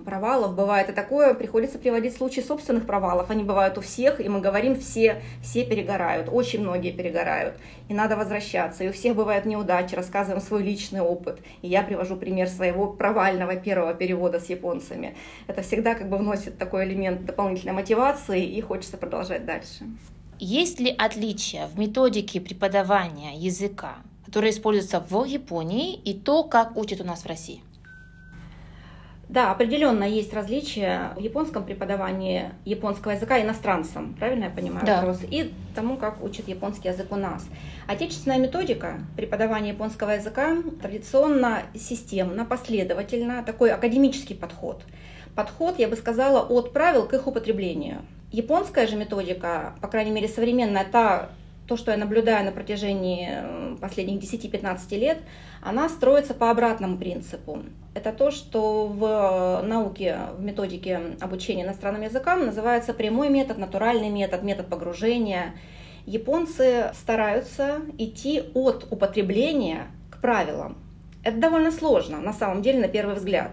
провалов, 0.04 0.54
бывает 0.54 0.90
и 0.90 0.92
такое, 0.92 1.34
приходится 1.34 1.78
приводить 1.78 2.16
случаи 2.16 2.40
собственных 2.40 2.86
провалов. 2.86 3.30
Они 3.30 3.42
бывают 3.42 3.78
у 3.78 3.80
всех, 3.80 4.20
и 4.20 4.28
мы 4.28 4.40
говорим, 4.40 4.76
все, 4.76 5.22
все 5.42 5.64
перегорают, 5.64 6.28
очень 6.30 6.60
многие 6.60 6.92
перегорают, 6.92 7.54
и 7.88 7.94
надо 7.94 8.16
возвращаться. 8.16 8.84
И 8.84 8.88
у 8.88 8.92
всех 8.92 9.16
бывают 9.16 9.46
неудачи, 9.46 9.94
рассказываем 9.94 10.42
свой 10.42 10.62
личный 10.62 11.00
опыт. 11.00 11.38
И 11.62 11.68
я 11.68 11.82
привожу 11.82 12.16
пример 12.16 12.48
своего 12.48 12.88
провального 12.88 13.56
первого 13.56 13.94
перевода 13.94 14.40
с 14.40 14.46
японцами. 14.46 15.16
Это 15.46 15.62
всегда 15.62 15.94
как 15.94 16.08
бы 16.08 16.18
вносит 16.18 16.58
такой 16.58 16.84
элемент 16.84 17.24
дополнительной 17.24 17.74
мотивации, 17.74 18.44
и 18.44 18.60
хочется 18.60 18.96
продолжать 18.96 19.46
дальше. 19.46 19.84
Есть 20.38 20.80
ли 20.80 20.90
отличия 20.90 21.66
в 21.66 21.78
методике 21.78 22.40
преподавания 22.40 23.36
языка, 23.36 23.96
которая 24.24 24.50
используется 24.50 25.00
в 25.00 25.24
Японии, 25.24 25.94
и 25.94 26.14
то, 26.14 26.44
как 26.44 26.76
учат 26.76 27.00
у 27.00 27.04
нас 27.04 27.22
в 27.22 27.26
России? 27.26 27.62
Да, 29.28 29.50
определенно 29.50 30.04
есть 30.04 30.34
различия 30.34 31.12
в 31.16 31.20
японском 31.20 31.64
преподавании 31.64 32.50
японского 32.64 33.12
языка 33.12 33.40
иностранцам, 33.40 34.14
правильно 34.14 34.44
я 34.44 34.50
понимаю 34.50 34.84
да. 34.84 34.96
вопрос, 34.96 35.22
и 35.28 35.52
тому, 35.74 35.96
как 35.96 36.22
учат 36.22 36.46
японский 36.46 36.88
язык 36.88 37.10
у 37.10 37.16
нас. 37.16 37.46
Отечественная 37.88 38.38
методика 38.38 39.00
преподавания 39.16 39.70
японского 39.70 40.10
языка 40.10 40.56
традиционно 40.82 41.62
системно, 41.74 42.44
последовательно, 42.44 43.42
такой 43.42 43.72
академический 43.72 44.36
подход. 44.36 44.82
Подход, 45.34 45.78
я 45.78 45.88
бы 45.88 45.96
сказала, 45.96 46.40
от 46.40 46.72
правил 46.72 47.06
к 47.06 47.14
их 47.14 47.26
употреблению. 47.26 48.02
Японская 48.34 48.88
же 48.88 48.96
методика, 48.96 49.74
по 49.80 49.86
крайней 49.86 50.10
мере 50.10 50.26
современная, 50.26 50.84
та 50.84 51.30
то, 51.68 51.76
что 51.76 51.92
я 51.92 51.96
наблюдаю 51.96 52.44
на 52.44 52.50
протяжении 52.50 53.28
э, 53.30 53.76
последних 53.80 54.20
10-15 54.24 54.98
лет, 54.98 55.18
она 55.62 55.88
строится 55.88 56.34
по 56.34 56.50
обратному 56.50 56.98
принципу. 56.98 57.62
Это 57.94 58.12
то, 58.12 58.32
что 58.32 58.88
в 58.88 59.04
э, 59.04 59.62
науке, 59.64 60.18
в 60.36 60.42
методике 60.42 61.00
обучения 61.20 61.62
иностранным 61.62 62.02
языкам 62.02 62.44
называется 62.44 62.92
прямой 62.92 63.28
метод, 63.28 63.56
натуральный 63.56 64.10
метод, 64.10 64.42
метод 64.42 64.66
погружения. 64.66 65.54
Японцы 66.04 66.90
стараются 66.92 67.82
идти 67.98 68.42
от 68.54 68.88
употребления 68.90 69.86
к 70.10 70.20
правилам. 70.20 70.76
Это 71.22 71.38
довольно 71.38 71.70
сложно, 71.70 72.20
на 72.20 72.32
самом 72.32 72.62
деле, 72.62 72.80
на 72.80 72.88
первый 72.88 73.14
взгляд. 73.14 73.52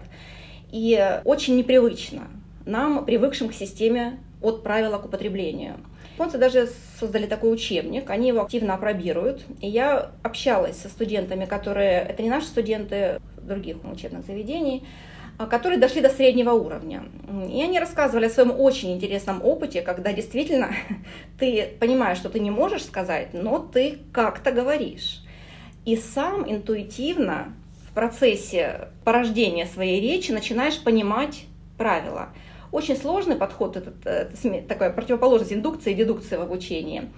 И 0.72 1.20
очень 1.24 1.56
непривычно 1.56 2.22
нам, 2.66 3.04
привыкшим 3.04 3.48
к 3.48 3.54
системе 3.54 4.18
от 4.42 4.62
правила 4.62 4.98
к 4.98 5.06
употреблению. 5.06 5.76
Японцы 6.14 6.38
даже 6.38 6.68
создали 7.00 7.26
такой 7.26 7.52
учебник, 7.52 8.10
они 8.10 8.28
его 8.28 8.42
активно 8.42 8.74
опробируют. 8.74 9.44
И 9.60 9.68
я 9.68 10.10
общалась 10.22 10.76
со 10.76 10.88
студентами, 10.88 11.46
которые, 11.46 12.02
это 12.02 12.22
не 12.22 12.28
наши 12.28 12.46
студенты 12.46 13.20
других 13.38 13.78
учебных 13.84 14.24
заведений, 14.26 14.84
а, 15.38 15.46
которые 15.46 15.78
дошли 15.78 16.00
до 16.00 16.10
среднего 16.10 16.50
уровня. 16.50 17.04
И 17.50 17.62
они 17.62 17.78
рассказывали 17.80 18.26
о 18.26 18.30
своем 18.30 18.52
очень 18.52 18.92
интересном 18.92 19.42
опыте, 19.42 19.82
когда 19.82 20.12
действительно 20.12 20.70
ты 21.38 21.70
понимаешь, 21.80 22.18
что 22.18 22.28
ты 22.28 22.40
не 22.40 22.50
можешь 22.50 22.84
сказать, 22.84 23.28
но 23.32 23.58
ты 23.58 23.98
как-то 24.12 24.52
говоришь. 24.52 25.24
И 25.84 25.96
сам 25.96 26.48
интуитивно 26.48 27.54
в 27.88 27.94
процессе 27.94 28.88
порождения 29.04 29.66
своей 29.66 30.00
речи 30.00 30.30
начинаешь 30.30 30.78
понимать 30.78 31.46
правила. 31.76 32.28
Очень 32.72 32.96
сложный 32.96 33.36
подход, 33.36 33.76
этот, 33.76 34.06
это 34.06 34.62
такая 34.66 34.90
противоположность 34.90 35.52
индукции 35.52 35.92
и 35.92 35.94
дедукции 35.94 36.36
в 36.36 36.40
обучении. 36.40 37.10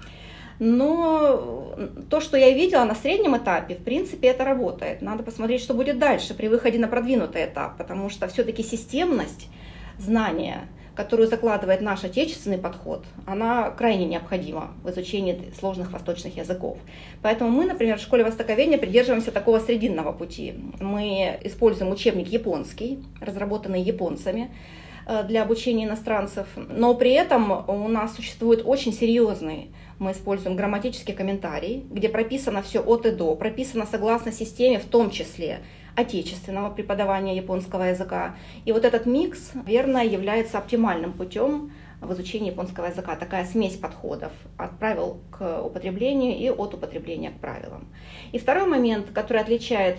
Но 0.58 1.76
то, 2.11 2.20
что 2.20 2.37
я 2.37 2.50
видела 2.50 2.84
на 2.84 2.96
среднем 2.96 3.37
этапе, 3.37 3.76
в 3.76 3.84
принципе, 3.84 4.28
это 4.28 4.44
работает. 4.44 5.00
Надо 5.00 5.23
посмотреть, 5.23 5.62
что 5.62 5.75
будет 5.75 5.99
дальше 5.99 6.34
при 6.34 6.49
выходе 6.49 6.78
на 6.78 6.88
продвинутый 6.88 7.44
этап, 7.44 7.76
потому 7.76 8.11
что 8.11 8.26
все-таки 8.26 8.64
системность 8.64 9.49
знания, 9.96 10.68
которую 10.96 11.28
закладывает 11.28 11.80
наш 11.80 12.02
отечественный 12.02 12.58
подход, 12.58 13.04
она 13.25 13.70
крайне 13.70 14.06
необходима 14.06 14.73
в 14.82 14.90
изучении 14.90 15.52
сложных 15.58 15.92
восточных 15.92 16.37
языков. 16.37 16.78
Поэтому 17.23 17.50
мы, 17.50 17.64
например, 17.64 17.99
в 17.99 18.02
школе 18.02 18.25
востоковедения 18.25 18.78
придерживаемся 18.78 19.30
такого 19.30 19.61
срединного 19.61 20.12
пути. 20.12 20.54
Мы 20.80 21.38
используем 21.42 21.92
учебник 21.92 22.28
японский, 22.28 23.04
разработанный 23.20 23.82
японцами, 23.82 24.50
Э, 24.50 24.82
для 25.06 25.42
обучения 25.42 25.84
иностранцев, 25.84 26.46
но 26.56 26.94
при 26.94 27.12
этом 27.12 27.68
у 27.68 27.88
нас 27.88 28.14
существует 28.14 28.62
очень 28.64 28.92
серьезный, 28.92 29.70
мы 29.99 30.12
используем 30.12 30.56
грамматический 30.56 31.14
комментарий, 31.14 31.84
где 31.90 32.08
прописано 32.08 32.62
все 32.62 32.80
от 32.80 33.06
и 33.06 33.11
до, 33.11 33.34
прописано 33.37 33.87
согласно 33.87 34.32
системе, 34.32 34.78
в 34.78 34.87
том 34.87 35.11
числе 35.11 35.61
отечественного 35.94 36.70
преподавания 36.70 37.37
японского 37.37 37.84
языка. 37.84 38.34
И 38.64 38.73
вот 38.73 38.84
этот 38.84 39.06
микс, 39.06 39.52
верно, 39.66 40.04
является 40.04 40.58
оптимальным 40.58 41.12
путем 41.12 41.73
в 42.00 42.12
изучении 42.12 42.50
японского 42.50 42.87
языка. 42.87 43.14
Такая 43.14 43.44
смесь 43.44 43.76
подходов 43.76 44.32
от 44.56 44.76
правил 44.78 45.18
к 45.30 45.62
употреблению 45.62 46.37
и 46.37 46.50
от 46.50 46.75
употребления 46.75 47.30
к 47.30 47.38
правилам. 47.38 47.87
И 48.32 48.38
второй 48.38 48.66
момент, 48.66 49.06
который 49.14 49.42
отличает 49.42 49.99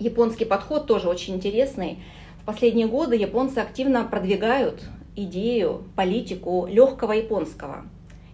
японский 0.00 0.44
подход, 0.44 0.86
тоже 0.86 1.08
очень 1.08 1.36
интересный– 1.36 1.98
последние 2.46 2.86
годы 2.86 3.16
японцы 3.16 3.58
активно 3.58 4.04
продвигают 4.04 4.82
идею, 5.16 5.84
политику 5.96 6.66
легкого 6.70 7.12
японского. 7.12 7.84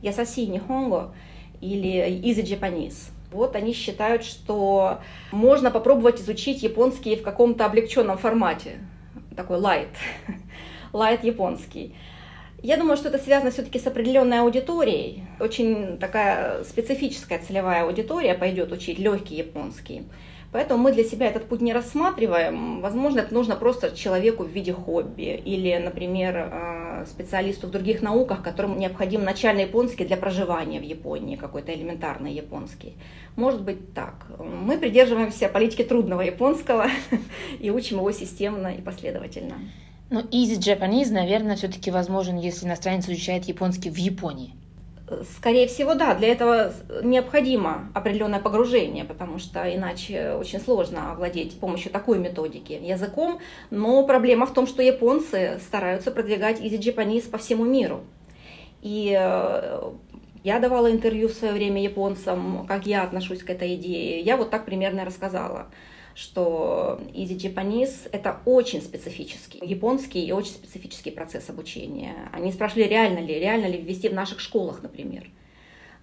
Ясаси 0.02 0.46
Нихонго 0.46 1.14
или 1.60 2.06
Easy 2.22 2.44
Japanese. 2.44 3.10
Вот 3.30 3.56
они 3.56 3.72
считают, 3.72 4.24
что 4.24 4.98
можно 5.30 5.70
попробовать 5.70 6.20
изучить 6.20 6.62
японский 6.62 7.16
в 7.16 7.22
каком-то 7.22 7.64
облегченном 7.64 8.18
формате. 8.18 8.80
Такой 9.34 9.58
light. 9.58 9.88
light 10.92 11.20
японский. 11.24 11.94
Я 12.62 12.76
думаю, 12.76 12.96
что 12.96 13.08
это 13.08 13.18
связано 13.18 13.50
все-таки 13.50 13.78
с 13.78 13.86
определенной 13.86 14.40
аудиторией. 14.40 15.24
Очень 15.40 15.98
такая 15.98 16.62
специфическая 16.64 17.40
целевая 17.40 17.84
аудитория 17.84 18.34
пойдет 18.34 18.70
учить 18.70 18.98
легкий 18.98 19.36
японский. 19.36 20.04
Поэтому 20.52 20.82
мы 20.82 20.92
для 20.92 21.02
себя 21.02 21.28
этот 21.28 21.48
путь 21.48 21.62
не 21.62 21.72
рассматриваем. 21.72 22.82
Возможно, 22.82 23.20
это 23.20 23.32
нужно 23.32 23.56
просто 23.56 23.96
человеку 23.96 24.44
в 24.44 24.48
виде 24.48 24.74
хобби 24.74 25.40
или, 25.42 25.74
например, 25.78 26.36
э, 26.36 27.06
специалисту 27.06 27.68
в 27.68 27.70
других 27.70 28.02
науках, 28.02 28.42
которому 28.42 28.76
необходим 28.76 29.24
начальный 29.24 29.62
японский 29.62 30.04
для 30.04 30.18
проживания 30.18 30.78
в 30.78 30.82
Японии, 30.82 31.36
какой-то 31.36 31.72
элементарный 31.72 32.34
японский. 32.34 32.92
Может 33.34 33.62
быть 33.62 33.94
так. 33.94 34.26
Мы 34.38 34.76
придерживаемся 34.76 35.48
политики 35.48 35.84
трудного 35.84 36.20
японского 36.20 36.86
и 37.58 37.70
учим 37.70 37.96
его 37.96 38.12
системно 38.12 38.74
и 38.74 38.82
последовательно. 38.82 39.54
Но 40.10 40.20
ну, 40.20 40.28
easy 40.28 40.58
Japanese, 40.58 41.10
наверное, 41.10 41.56
все-таки 41.56 41.90
возможен, 41.90 42.38
если 42.38 42.66
иностранец 42.66 43.08
изучает 43.08 43.44
японский 43.46 43.88
в 43.88 43.96
Японии. 43.96 44.54
Скорее 45.36 45.66
всего, 45.66 45.94
да, 45.94 46.14
для 46.14 46.28
этого 46.28 46.72
необходимо 47.02 47.90
определенное 47.92 48.40
погружение, 48.40 49.04
потому 49.04 49.38
что 49.38 49.62
иначе 49.74 50.34
очень 50.34 50.60
сложно 50.60 51.12
овладеть 51.12 51.58
помощью 51.58 51.90
такой 51.90 52.18
методики 52.18 52.72
языком. 52.72 53.40
Но 53.70 54.06
проблема 54.06 54.46
в 54.46 54.54
том, 54.54 54.66
что 54.66 54.82
японцы 54.82 55.58
стараются 55.66 56.12
продвигать 56.12 56.60
Easy 56.60 56.78
Japanese 56.78 57.28
по 57.28 57.38
всему 57.38 57.64
миру. 57.64 58.04
И 58.80 59.16
э, 59.18 59.92
я 60.44 60.58
давала 60.60 60.90
интервью 60.90 61.28
в 61.28 61.32
свое 61.32 61.52
время 61.52 61.82
японцам, 61.82 62.66
как 62.66 62.86
я 62.86 63.02
отношусь 63.02 63.42
к 63.42 63.50
этой 63.50 63.74
идее. 63.74 64.20
Я 64.20 64.36
вот 64.36 64.50
так 64.50 64.64
примерно 64.64 65.04
рассказала 65.04 65.66
что 66.14 67.00
Easy 67.14 67.36
Japanese— 67.36 68.08
это 68.12 68.40
очень 68.44 68.82
специфический, 68.82 69.58
японский 69.62 70.24
и 70.24 70.32
очень 70.32 70.52
специфический 70.52 71.10
процесс 71.10 71.48
обучения. 71.48 72.14
Они 72.32 72.52
спрашивали, 72.52 72.84
реально 72.84 73.20
ли, 73.20 73.38
реально 73.38 73.66
ли 73.66 73.78
ввести 73.80 74.08
в 74.08 74.14
наших 74.14 74.40
школах, 74.40 74.82
например, 74.82 75.30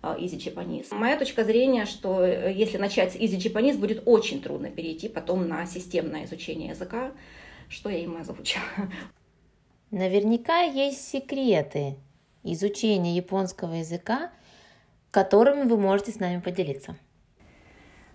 э, 0.01 0.08
Easy 0.20 0.38
Japanese. 0.38 0.94
Моя 0.94 1.18
точка 1.18 1.44
зрения, 1.44 1.86
что 1.86 2.24
э, 2.24 2.54
если 2.54 2.78
начать 2.78 3.13
с 3.13 3.16
Easy 3.16 3.38
Japanese, 3.38 3.78
будет 3.78 4.04
очень 4.06 4.42
трудно 4.42 4.70
перейти 4.70 5.10
потом 5.10 5.48
на 5.48 5.66
системное 5.66 6.25
изучение 6.25 6.70
языка, 6.70 7.12
что 7.70 7.89
я 7.89 8.00
им 8.00 8.18
озвучила. 8.18 8.63
Наверняка 9.92 10.62
есть 10.62 11.08
секреты 11.08 11.96
изучения 12.44 13.16
японского 13.16 13.74
языка, 13.74 14.32
которыми 15.12 15.68
вы 15.68 15.78
можете 15.78 16.12
с 16.12 16.20
нами 16.20 16.39
поделиться. 16.39 16.96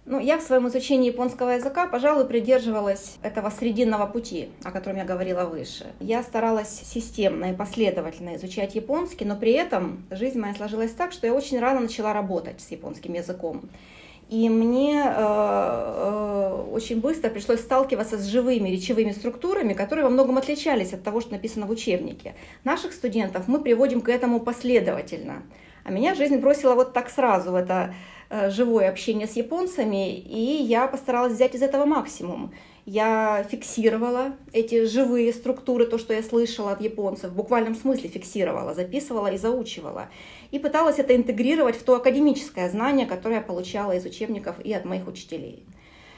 Ну, 0.06 0.20
я 0.20 0.36
в 0.36 0.42
своем 0.42 0.68
изучении 0.68 1.06
японского 1.06 1.50
языка, 1.50 1.86
пожалуй, 1.86 2.26
придерживалась 2.26 3.16
этого 3.22 3.48
срединного 3.48 4.04
пути, 4.04 4.50
о 4.62 4.70
котором 4.70 4.98
я 4.98 5.04
говорила 5.04 5.46
выше. 5.46 5.86
Я 5.98 6.22
старалась 6.22 6.68
системно 6.68 7.52
и 7.52 7.54
последовательно 7.54 8.36
изучать 8.36 8.74
японский, 8.74 9.24
но 9.24 9.34
при 9.34 9.52
этом 9.52 10.04
жизнь 10.10 10.38
моя 10.38 10.54
сложилась 10.54 10.90
так, 10.90 11.12
что 11.12 11.26
я 11.26 11.32
очень 11.32 11.58
рано 11.58 11.80
начала 11.80 12.12
работать 12.12 12.60
с 12.60 12.70
японским 12.70 13.14
языком. 13.14 13.62
И 14.28 14.50
мне 14.50 15.02
э, 15.04 15.12
э, 15.16 16.64
очень 16.70 17.00
быстро 17.00 17.30
пришлось 17.30 17.60
сталкиваться 17.60 18.18
с 18.18 18.24
живыми 18.24 18.68
речевыми 18.68 19.12
структурами, 19.12 19.72
которые 19.72 20.04
во 20.04 20.10
многом 20.10 20.36
отличались 20.36 20.92
от 20.92 21.02
того, 21.02 21.22
что 21.22 21.32
написано 21.32 21.64
в 21.64 21.70
учебнике. 21.70 22.34
Наших 22.62 22.92
студентов 22.92 23.48
мы 23.48 23.58
приводим 23.58 24.02
к 24.02 24.10
этому 24.10 24.40
последовательно. 24.40 25.42
А 25.84 25.90
меня 25.90 26.14
жизнь 26.14 26.38
бросила 26.38 26.74
вот 26.74 26.92
так 26.92 27.08
сразу 27.10 27.52
в 27.52 27.54
это 27.54 27.94
Э, 28.30 28.50
живое 28.50 28.88
общение 28.88 29.28
с 29.28 29.36
японцами, 29.36 30.18
и 30.18 30.62
я 30.62 30.88
постаралась 30.88 31.34
взять 31.34 31.54
из 31.54 31.62
этого 31.62 31.84
максимум. 31.84 32.52
Я 32.86 33.46
фиксировала 33.48 34.32
эти 34.52 34.86
живые 34.86 35.32
структуры, 35.32 35.86
то, 35.86 35.98
что 35.98 36.14
я 36.14 36.22
слышала 36.22 36.72
от 36.72 36.80
японцев, 36.80 37.30
в 37.30 37.36
буквальном 37.36 37.76
смысле 37.76 38.08
фиксировала, 38.08 38.74
записывала 38.74 39.28
и 39.28 39.38
заучивала. 39.38 40.08
И 40.50 40.58
пыталась 40.58 40.98
это 40.98 41.14
интегрировать 41.14 41.76
в 41.76 41.84
то 41.84 41.94
академическое 41.94 42.68
знание, 42.70 43.06
которое 43.06 43.36
я 43.36 43.40
получала 43.40 43.92
из 43.92 44.04
учебников 44.04 44.56
и 44.64 44.72
от 44.72 44.84
моих 44.84 45.06
учителей. 45.06 45.64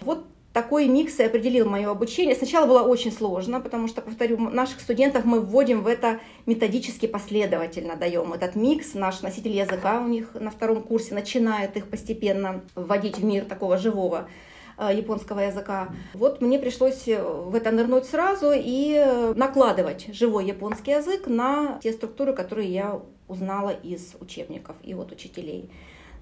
Вот 0.00 0.24
такой 0.56 0.88
микс 0.88 1.20
и 1.20 1.22
определил 1.22 1.68
мое 1.68 1.90
обучение. 1.90 2.34
Сначала 2.34 2.64
было 2.64 2.80
очень 2.80 3.12
сложно, 3.12 3.60
потому 3.60 3.88
что, 3.88 4.00
повторю, 4.00 4.38
наших 4.38 4.80
студентов 4.80 5.26
мы 5.26 5.42
вводим 5.42 5.82
в 5.82 5.86
это 5.86 6.18
методически 6.46 7.04
последовательно, 7.04 7.94
даем 7.94 8.32
этот 8.32 8.56
микс. 8.56 8.94
Наш 8.94 9.20
носитель 9.20 9.54
языка 9.54 10.00
у 10.00 10.08
них 10.08 10.32
на 10.32 10.50
втором 10.50 10.82
курсе 10.82 11.12
начинает 11.12 11.76
их 11.76 11.90
постепенно 11.90 12.62
вводить 12.74 13.18
в 13.18 13.24
мир 13.24 13.44
такого 13.44 13.76
живого 13.76 14.30
э, 14.78 14.96
японского 14.96 15.40
языка. 15.40 15.90
Вот 16.14 16.40
мне 16.40 16.58
пришлось 16.58 17.04
в 17.06 17.54
это 17.54 17.70
нырнуть 17.70 18.06
сразу 18.06 18.52
и 18.54 19.32
накладывать 19.34 20.06
живой 20.14 20.46
японский 20.46 20.92
язык 20.92 21.26
на 21.26 21.78
те 21.82 21.92
структуры, 21.92 22.32
которые 22.32 22.72
я 22.72 23.02
узнала 23.28 23.74
из 23.82 24.16
учебников 24.20 24.76
и 24.82 24.94
от 24.94 25.12
учителей. 25.12 25.70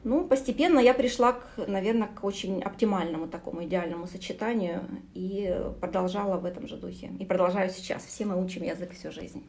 Ну, 0.04 0.26
постепенно 0.26 0.78
я 0.78 0.92
пришла, 0.92 1.32
к, 1.32 1.66
наверное, 1.66 2.08
к 2.08 2.22
очень 2.24 2.62
оптимальному 2.62 3.26
такому 3.26 3.64
идеальному 3.64 4.06
сочетанию 4.06 4.82
и 5.14 5.58
продолжала 5.80 6.36
в 6.36 6.44
этом 6.44 6.68
же 6.68 6.76
духе. 6.76 7.10
И 7.18 7.24
продолжаю 7.24 7.70
сейчас. 7.70 8.04
Все 8.04 8.26
мы 8.26 8.42
учим 8.42 8.62
язык 8.62 8.92
всю 8.92 9.10
жизнь. 9.10 9.42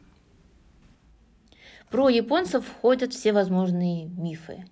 Про 1.90 2.08
японцев 2.08 2.64
ходят 2.80 3.12
все 3.12 3.34
возможные 3.34 4.06
мифы. 4.06 4.64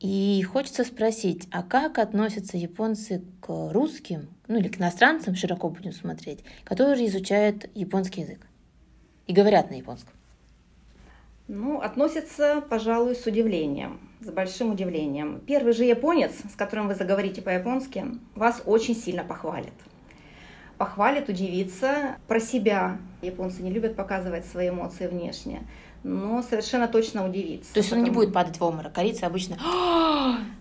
И 0.00 0.42
хочется 0.42 0.84
спросить, 0.84 1.48
а 1.50 1.62
как 1.62 1.98
относятся 1.98 2.58
японцы 2.58 3.24
к 3.40 3.72
русским, 3.72 4.28
ну 4.48 4.58
или 4.58 4.68
к 4.68 4.78
иностранцам, 4.78 5.34
широко 5.34 5.70
будем 5.70 5.92
смотреть, 5.92 6.44
которые 6.64 7.06
изучают 7.06 7.70
японский 7.74 8.20
язык 8.20 8.46
и 9.26 9.32
говорят 9.32 9.70
на 9.70 9.76
японском? 9.76 10.12
Ну, 11.48 11.80
относятся, 11.80 12.62
пожалуй, 12.68 13.14
с 13.14 13.26
удивлением, 13.26 14.00
с 14.24 14.30
большим 14.30 14.72
удивлением. 14.72 15.40
Первый 15.46 15.72
же 15.72 15.84
японец, 15.84 16.32
с 16.50 16.56
которым 16.56 16.88
вы 16.88 16.94
заговорите 16.94 17.42
по-японски, 17.42 18.06
вас 18.34 18.62
очень 18.64 18.96
сильно 18.96 19.22
похвалит. 19.22 19.74
Похвалит, 20.78 21.28
удивится 21.28 22.16
про 22.26 22.40
себя. 22.40 22.98
Японцы 23.22 23.62
не 23.62 23.70
любят 23.70 23.94
показывать 23.94 24.46
свои 24.46 24.70
эмоции 24.70 25.06
внешне 25.06 25.62
но 26.04 26.42
совершенно 26.42 26.86
точно 26.86 27.26
удивится. 27.26 27.72
То 27.72 27.80
есть 27.80 27.92
он 27.92 28.04
не 28.04 28.10
будет 28.10 28.32
падать 28.32 28.58
в 28.58 28.62
обморок. 28.62 28.92
Корейцы 28.92 29.24
обычно... 29.24 29.56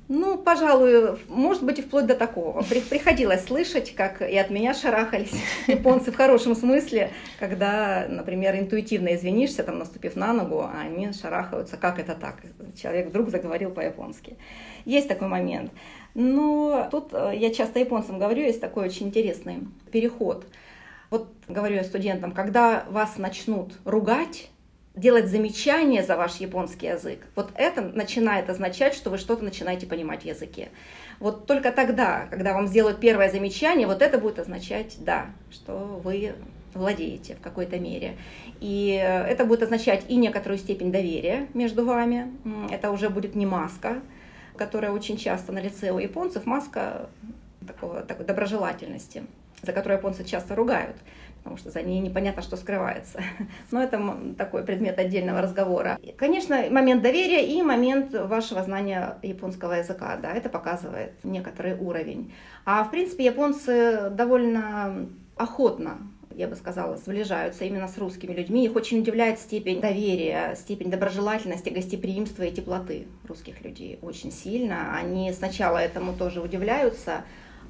Ну, 0.10 0.38
пожалуй, 0.38 1.18
может 1.30 1.64
быть 1.64 1.80
и 1.80 1.82
вплоть 1.82 2.06
до 2.06 2.14
такого. 2.14 2.62
Приходилось 2.62 3.46
слышать, 3.46 3.96
как 3.96 4.22
и 4.22 4.38
от 4.38 4.50
меня 4.50 4.74
шарахались 4.74 5.34
японцы 5.68 6.12
в 6.12 6.16
хорошем 6.16 6.56
смысле, 6.56 7.12
когда, 7.40 8.06
например, 8.10 8.56
интуитивно 8.58 9.16
извинишься, 9.16 9.64
там, 9.64 9.80
наступив 9.80 10.16
на 10.16 10.34
ногу, 10.34 10.62
а 10.62 10.82
они 10.82 11.12
шарахаются, 11.14 11.78
как 11.78 12.00
это 12.00 12.16
так? 12.16 12.42
Человек 12.80 13.08
вдруг 13.08 13.30
заговорил 13.30 13.72
по-японски. 13.72 14.38
Есть 14.86 15.08
такой 15.08 15.30
момент. 15.30 15.72
Но 16.16 16.88
тут 16.92 17.10
э, 17.14 17.32
я 17.36 17.52
часто 17.54 17.80
японцам 17.80 18.20
говорю, 18.20 18.44
есть 18.44 18.62
такой 18.62 18.86
очень 18.86 19.08
интересный 19.08 19.60
переход. 19.92 20.46
Вот 21.10 21.34
говорю 21.48 21.76
я 21.76 21.84
студентам, 21.84 22.34
когда 22.34 22.86
вас 22.90 23.18
начнут 23.18 23.74
ругать, 23.86 24.50
делать 24.96 25.28
замечания 25.28 26.04
за 26.04 26.16
ваш 26.16 26.36
японский 26.38 26.88
язык, 26.88 27.20
вот 27.36 27.52
это 27.56 27.82
начинает 27.82 28.50
означать, 28.50 28.94
что 28.94 29.10
вы 29.10 29.18
что-то 29.18 29.44
начинаете 29.44 29.88
понимать 29.88 30.22
в 30.22 30.26
языке. 30.26 30.70
Вот 31.20 31.48
только 31.48 31.72
тогда, 31.72 32.28
когда 32.30 32.54
вам 32.54 32.68
сделают 32.68 33.00
первое 33.00 33.32
замечание, 33.32 33.88
вот 33.88 34.02
это 34.02 34.18
будет 34.18 34.40
означать, 34.40 34.96
да, 35.00 35.28
что 35.52 36.02
вы 36.04 36.34
владеете 36.74 37.36
в 37.36 37.40
какой-то 37.40 37.80
мере. 37.80 38.18
И 38.60 38.92
это 38.92 39.46
будет 39.46 39.64
означать 39.64 40.06
и 40.10 40.16
некоторую 40.16 40.58
степень 40.58 40.92
доверия 40.92 41.48
между 41.54 41.86
вами. 41.86 42.32
Это 42.72 42.92
уже 42.92 43.10
будет 43.10 43.36
не 43.36 43.46
маска, 43.46 44.02
которая 44.58 44.92
очень 44.92 45.18
часто 45.18 45.52
на 45.52 45.60
лице 45.60 45.92
у 45.92 46.00
японцев, 46.00 46.46
маска 46.46 47.10
такого, 47.66 48.02
такой 48.02 48.26
доброжелательности, 48.26 49.24
за 49.62 49.72
которую 49.72 49.98
японцы 49.98 50.24
часто 50.24 50.56
ругают 50.56 50.98
потому 51.44 51.58
что 51.58 51.72
за 51.72 51.82
ней 51.82 52.00
непонятно, 52.00 52.42
что 52.42 52.56
скрывается. 52.56 53.22
Но 53.72 53.84
это 53.84 54.02
такой 54.38 54.64
предмет 54.64 54.98
отдельного 54.98 55.42
разговора. 55.42 56.00
Конечно, 56.18 56.64
момент 56.70 57.04
доверия 57.04 57.46
и 57.46 57.62
момент 57.62 58.14
вашего 58.14 58.64
знания 58.64 59.18
японского 59.22 59.74
языка, 59.74 60.18
да, 60.22 60.34
это 60.34 60.50
показывает 60.50 61.12
некоторый 61.24 61.76
уровень. 61.76 62.34
А 62.66 62.84
в 62.84 62.92
принципе 62.92 63.26
японцы 63.26 64.10
довольно 64.12 65.10
охотно 65.36 65.98
я 66.36 66.48
бы 66.48 66.56
сказала, 66.56 66.98
сближаются 66.98 67.64
именно 67.64 67.88
с 67.88 67.98
русскими 67.98 68.34
людьми. 68.34 68.66
Их 68.66 68.76
очень 68.76 69.00
удивляет 69.00 69.40
степень 69.40 69.82
доверия, 69.82 70.56
степень 70.56 70.90
доброжелательности, 70.90 71.70
гостеприимства 71.70 72.44
и 72.44 72.52
теплоты 72.52 73.06
русских 73.28 73.62
людей 73.62 74.00
очень 74.02 74.32
сильно. 74.32 74.98
Они 74.98 75.32
сначала 75.32 75.78
этому 75.78 76.14
тоже 76.14 76.42
удивляются, 76.42 77.24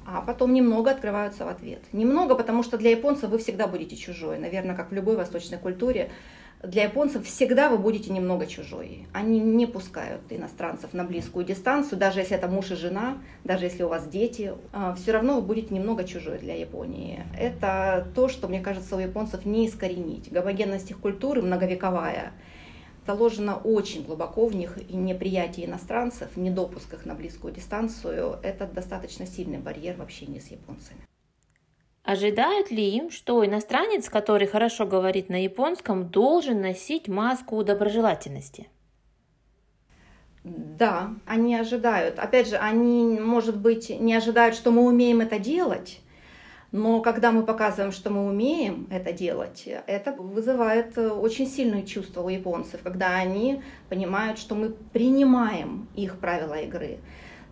а 0.06 0.20
потом 0.20 0.52
немного 0.52 0.90
открываются 0.90 1.44
в 1.44 1.48
ответ. 1.48 1.80
Немного, 1.92 2.34
потому 2.34 2.62
что 2.62 2.78
для 2.78 2.90
японцев 2.90 3.30
вы 3.30 3.38
всегда 3.38 3.66
будете 3.66 3.96
чужой. 3.96 4.38
Наверное, 4.38 4.76
как 4.76 4.90
в 4.90 4.94
любой 4.94 5.16
восточной 5.16 5.58
культуре, 5.58 6.10
для 6.62 6.84
японцев 6.84 7.26
всегда 7.26 7.68
вы 7.68 7.76
будете 7.76 8.10
немного 8.10 8.46
чужой. 8.46 9.06
Они 9.12 9.38
не 9.38 9.66
пускают 9.66 10.22
иностранцев 10.30 10.94
на 10.94 11.04
близкую 11.04 11.44
дистанцию, 11.44 11.98
даже 11.98 12.20
если 12.20 12.36
это 12.36 12.48
муж 12.48 12.70
и 12.70 12.74
жена, 12.74 13.18
даже 13.44 13.66
если 13.66 13.82
у 13.82 13.88
вас 13.88 14.08
дети, 14.08 14.52
а, 14.72 14.94
все 14.94 15.12
равно 15.12 15.36
вы 15.36 15.42
будете 15.42 15.74
немного 15.74 16.04
чужой 16.04 16.38
для 16.38 16.54
Японии. 16.54 17.22
Это 17.38 18.06
то, 18.14 18.28
что, 18.28 18.48
мне 18.48 18.60
кажется, 18.60 18.96
у 18.96 18.98
японцев 18.98 19.44
не 19.44 19.66
искоренить. 19.66 20.32
Гомогенность 20.32 20.90
их 20.90 20.98
культуры 20.98 21.42
многовековая– 21.42 22.32
заложено 23.06 23.56
очень 23.56 24.04
глубоко 24.04 24.46
в 24.46 24.54
них 24.54 24.78
и 24.78 24.96
неприятие 24.96 25.66
иностранцев, 25.66 26.36
недопуск 26.36 26.92
их 26.94 27.06
на 27.06 27.14
близкую 27.14 27.54
дистанцию. 27.54 28.38
Это 28.42 28.66
достаточно 28.66 29.26
сильный 29.26 29.58
барьер 29.58 29.96
в 29.96 30.02
общении 30.02 30.38
с 30.38 30.50
японцами. 30.50 31.00
Ожидают 32.02 32.70
ли 32.70 32.86
им, 32.96 33.10
что 33.10 33.44
иностранец, 33.44 34.10
который 34.10 34.46
хорошо 34.46 34.86
говорит 34.86 35.30
на 35.30 35.42
японском, 35.42 36.10
должен 36.10 36.60
носить 36.60 37.08
маску 37.08 37.64
доброжелательности? 37.64 38.68
Да, 40.44 41.14
они 41.24 41.56
ожидают. 41.56 42.18
Опять 42.18 42.48
же, 42.48 42.56
они, 42.56 43.18
может 43.18 43.56
быть, 43.56 43.88
не 43.88 44.14
ожидают, 44.14 44.54
что 44.54 44.70
мы 44.70 44.84
умеем 44.84 45.22
это 45.22 45.38
делать, 45.38 46.00
но 46.74 47.00
когда 47.02 47.30
мы 47.30 47.44
показываем, 47.44 47.92
что 47.92 48.10
мы 48.10 48.26
умеем 48.26 48.88
это 48.90 49.12
делать, 49.12 49.62
это 49.86 50.10
вызывает 50.10 50.98
э, 50.98 51.08
очень 51.08 51.46
сильное 51.46 51.82
чувство 51.82 52.22
у 52.22 52.28
японцев, 52.28 52.80
когда 52.82 53.14
они 53.14 53.62
понимают, 53.88 54.40
что 54.40 54.56
мы 54.56 54.70
принимаем 54.70 55.86
их 55.94 56.18
правила 56.18 56.54
игры. 56.54 56.98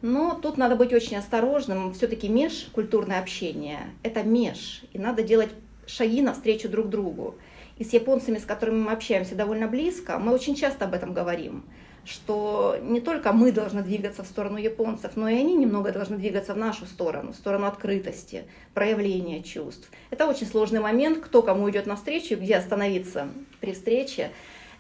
Но 0.01 0.35
тут 0.35 0.57
надо 0.57 0.75
быть 0.75 0.93
очень 0.93 1.19
осторожным. 1.19 1.95
Все-таки 1.95 2.29
межкультурное 2.29 3.21
общение– 3.21 3.91
это 4.03 4.25
меж, 4.25 4.83
и 4.93 4.99
надо 4.99 5.23
делать 5.23 5.51
шаги 5.87 6.21
навстречу 6.21 6.69
друг 6.69 6.89
другу. 6.89 7.37
И 7.79 7.85
с 7.85 7.93
японцами, 7.93 8.39
с 8.39 8.45
которыми 8.45 8.83
мы 8.83 8.91
общаемся 8.91 9.37
довольно 9.37 9.69
близко, 9.69 10.19
мы 10.19 10.33
очень 10.33 10.57
часто 10.57 10.87
об 10.87 10.95
этом 10.95 11.15
говорим– 11.15 11.65
что 12.05 12.77
не 12.81 13.01
только 13.01 13.33
мы 13.33 13.53
должны 13.53 13.83
двигаться 13.83 14.25
в 14.25 14.27
сторону 14.27 14.59
японцев, 14.59 15.13
но 15.15 15.29
и 15.29 15.35
они 15.35 15.55
немного 15.55 15.93
должны 15.93 16.17
двигаться 16.17 16.55
в 16.55 16.59
нашу 16.59 16.87
сторону, 16.87 17.33
в 17.33 17.37
сторону 17.37 17.67
открытости, 17.67 18.45
проявления 18.75 19.43
чувств. 19.43 19.89
Это 20.11 20.27
очень 20.27 20.47
сложный 20.47 20.81
момент, 20.81 21.19
кто 21.19 21.43
кому 21.43 21.71
идет 21.71 21.87
навстречу, 21.87 22.37
где 22.37 22.57
остановиться 22.57 23.29
при 23.61 23.73
встрече. 23.73 24.31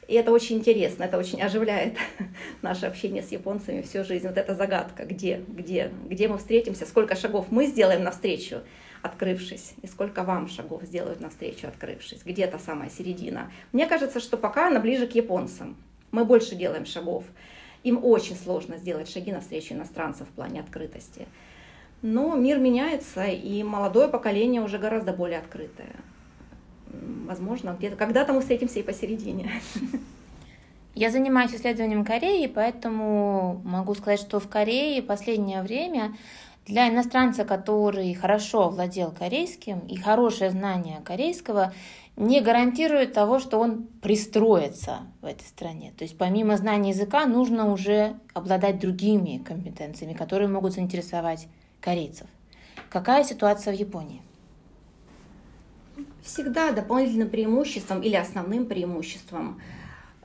И 0.08 0.14
это 0.14 0.32
очень 0.32 0.56
интересно, 0.56 1.04
это 1.04 1.16
очень 1.16 1.40
оживляет 1.40 1.96
наше 2.62 2.86
общение 2.86 3.22
с 3.22 3.30
японцами 3.30 3.82
всю 3.82 4.04
жизнь. 4.04 4.26
Вот 4.26 4.36
эта 4.36 4.54
загадка, 4.54 5.04
где, 5.04 5.44
где, 5.46 5.92
где 6.06 6.26
мы 6.26 6.38
встретимся, 6.38 6.86
сколько 6.86 7.14
шагов 7.14 7.46
мы 7.50 7.66
сделаем 7.66 8.02
навстречу, 8.02 8.62
открывшись, 9.00 9.74
и 9.80 9.86
сколько 9.86 10.24
вам 10.24 10.48
шагов 10.48 10.82
сделают 10.82 11.20
навстречу, 11.20 11.68
открывшись, 11.68 12.22
где 12.24 12.48
та 12.48 12.58
самая 12.58 12.90
середина. 12.90 13.52
Мне 13.70 13.86
кажется, 13.86 14.18
что 14.18 14.36
пока 14.36 14.66
она 14.66 14.80
ближе 14.80 15.06
к 15.06 15.14
японцам 15.14 15.76
мы 16.12 16.24
больше 16.24 16.54
делаем 16.54 16.86
шагов. 16.86 17.24
Им 17.82 18.04
очень 18.04 18.36
сложно 18.36 18.76
сделать 18.76 19.10
шаги 19.10 19.32
навстречу 19.32 19.74
иностранцев 19.74 20.28
в 20.28 20.30
плане 20.30 20.60
открытости. 20.60 21.26
Но 22.02 22.36
мир 22.36 22.58
меняется, 22.58 23.24
и 23.24 23.62
молодое 23.62 24.08
поколение 24.08 24.62
уже 24.62 24.78
гораздо 24.78 25.12
более 25.12 25.38
открытое. 25.38 25.96
Возможно, 27.26 27.74
где-то 27.76 27.96
когда-то 27.96 28.32
мы 28.32 28.40
встретимся 28.40 28.78
и 28.80 28.82
посередине. 28.82 29.50
Я 30.94 31.10
занимаюсь 31.10 31.54
исследованием 31.54 32.04
Кореи, 32.04 32.46
поэтому 32.46 33.62
могу 33.64 33.94
сказать, 33.94 34.20
что 34.20 34.38
в 34.40 34.48
Корее 34.48 35.02
последнее 35.02 35.62
время 35.62 36.14
для 36.66 36.88
иностранца, 36.88 37.44
который 37.44 38.14
хорошо 38.14 38.68
владел 38.68 39.10
корейским 39.10 39.80
и 39.80 39.96
хорошее 39.96 40.50
знание 40.50 41.00
корейского, 41.04 41.72
не 42.16 42.40
гарантирует 42.40 43.14
того, 43.14 43.38
что 43.38 43.58
он 43.58 43.84
пристроится 44.02 45.00
в 45.22 45.24
этой 45.24 45.44
стране. 45.44 45.92
То 45.96 46.04
есть 46.04 46.16
помимо 46.18 46.56
знания 46.56 46.90
языка 46.90 47.26
нужно 47.26 47.72
уже 47.72 48.16
обладать 48.34 48.78
другими 48.78 49.38
компетенциями, 49.38 50.12
которые 50.12 50.48
могут 50.48 50.74
заинтересовать 50.74 51.48
корейцев. 51.80 52.26
Какая 52.90 53.24
ситуация 53.24 53.74
в 53.74 53.78
Японии? 53.78 54.22
Всегда 56.22 56.72
дополнительным 56.72 57.28
преимуществом 57.28 58.02
или 58.02 58.14
основным 58.14 58.66
преимуществом 58.66 59.60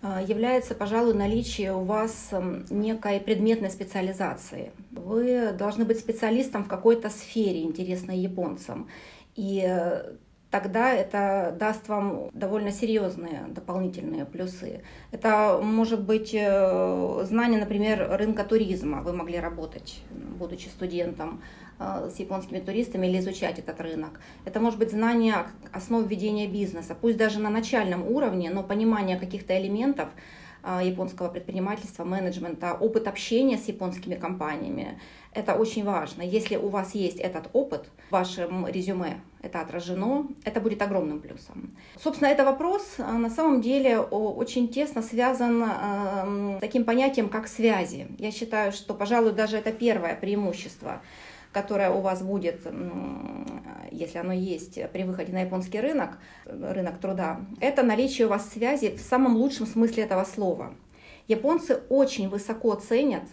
является, 0.02 0.76
пожалуй, 0.76 1.14
наличие 1.16 1.74
у 1.74 1.82
вас 1.82 2.30
эм, 2.32 2.66
некой 2.70 3.20
предметной 3.20 3.72
специализации. 3.72 4.72
Вы 4.92 5.52
должны 5.52 5.86
быть 5.86 6.00
специалистом 6.00 6.64
в 6.64 6.68
какой-то 6.68 7.10
сфере, 7.10 7.64
интересной 7.64 8.20
японцам. 8.20 8.88
И 9.36 9.66
э, 9.68 10.14
тогда 10.52 10.94
это 10.94 11.56
даст 11.60 11.88
вам 11.88 12.30
довольно 12.34 12.72
серьезные 12.72 13.46
дополнительные 13.50 14.26
плюсы. 14.26 14.82
Это 15.12 15.60
может 15.64 16.04
быть 16.04 16.32
э, 16.34 17.24
знание, 17.24 17.60
например, 17.60 18.08
рынка 18.18 18.44
туризма. 18.44 19.02
Вы 19.02 19.14
могли 19.14 19.40
работать, 19.40 20.02
будучи 20.12 20.68
студентом, 20.68 21.42
с 21.80 22.20
японскими 22.20 22.60
туристами 22.60 23.08
или 23.08 23.20
изучать 23.20 23.60
этот 23.60 23.80
рынок. 23.82 24.20
Это 24.46 24.60
может 24.60 24.80
быть 24.80 24.92
знание 24.92 25.48
основ 25.72 26.08
ведения 26.08 26.48
бизнеса, 26.48 26.96
пусть 27.00 27.18
даже 27.18 27.40
на 27.40 27.50
начальном 27.50 28.08
уровне, 28.08 28.50
но 28.50 28.64
понимание 28.64 29.18
каких-то 29.18 29.60
элементов, 29.60 30.10
а, 30.70 30.84
японского 30.84 31.30
предпринимательства, 31.30 32.04
менеджмента, 32.04 32.74
опыт 32.74 33.08
общения 33.08 33.58
с 33.58 33.70
японскими 33.70 34.16
компаниями. 34.16 35.00
Это 35.34 35.54
очень 35.54 35.86
важно. 35.86 36.24
Если 36.24 36.58
у 36.58 36.68
вас 36.68 36.94
есть 36.94 37.20
этот 37.20 37.50
опыт 37.54 37.90
в 38.10 38.12
вашем 38.12 38.68
резюме, 38.68 39.22
это 39.42 39.62
отражено, 39.62 40.28
это 40.44 40.60
будет 40.60 40.82
огромным 40.82 41.22
плюсом. 41.22 41.78
Собственно, 41.98 42.28
это 42.28 42.44
вопрос 42.44 42.96
а, 42.98 43.14
на 43.14 43.30
самом 43.30 43.62
деле 43.62 44.00
очень 44.00 44.68
тесно 44.68 45.02
связан 45.02 45.64
с 45.64 46.60
таким 46.60 46.84
понятием, 46.84 47.30
как 47.30 47.48
связи. 47.48 48.08
Я 48.18 48.32
считаю, 48.32 48.74
что, 48.74 48.94
пожалуй, 48.94 49.32
даже 49.32 49.56
это 49.56 49.72
первое 49.72 50.16
преимущество 50.16 51.02
которое 51.62 51.90
у 51.90 52.02
вас 52.02 52.22
будет, 52.22 52.68
если 53.92 54.20
оно 54.20 54.32
есть 54.32 54.80
при 54.92 55.04
выходе 55.04 55.34
на 55.34 55.42
японский 55.42 55.80
рынок, 55.80 56.20
рынок 56.46 57.00
труда, 57.00 57.42
это 57.60 57.82
наличие 57.82 58.28
у 58.28 58.30
вас 58.30 58.48
связи 58.50 58.96
в 58.96 59.02
самом 59.02 59.38
лучшем 59.38 59.66
смысле 59.66 60.04
этого 60.04 60.24
слова. 60.24 60.76
Японцы 61.28 61.82
очень 61.90 62.30
высоко 62.30 62.76
ценят 62.76 63.24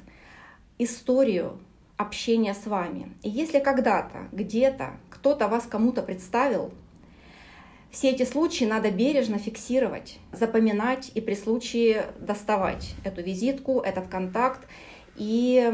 историю 0.79 1.61
общения 1.99 2.55
с 2.55 2.67
вами. 2.67 3.13
И 3.23 3.29
если 3.29 3.59
когда-то, 3.59 4.29
где-то 4.33 4.95
кто-то 5.11 5.47
вас 5.49 5.65
кому-то 5.65 6.03
представил, 6.03 6.73
все 7.91 8.11
эти 8.11 8.25
случаи 8.25 8.65
надо 8.65 8.91
бережно 8.91 9.39
фиксировать, 9.39 10.19
запоминать 10.33 11.13
и 11.15 11.21
при 11.21 11.35
случае 11.35 12.07
доставать 12.19 12.95
эту 13.05 13.23
визитку, 13.23 13.81
этот 13.81 14.09
контакт 14.09 14.67
и 15.17 15.71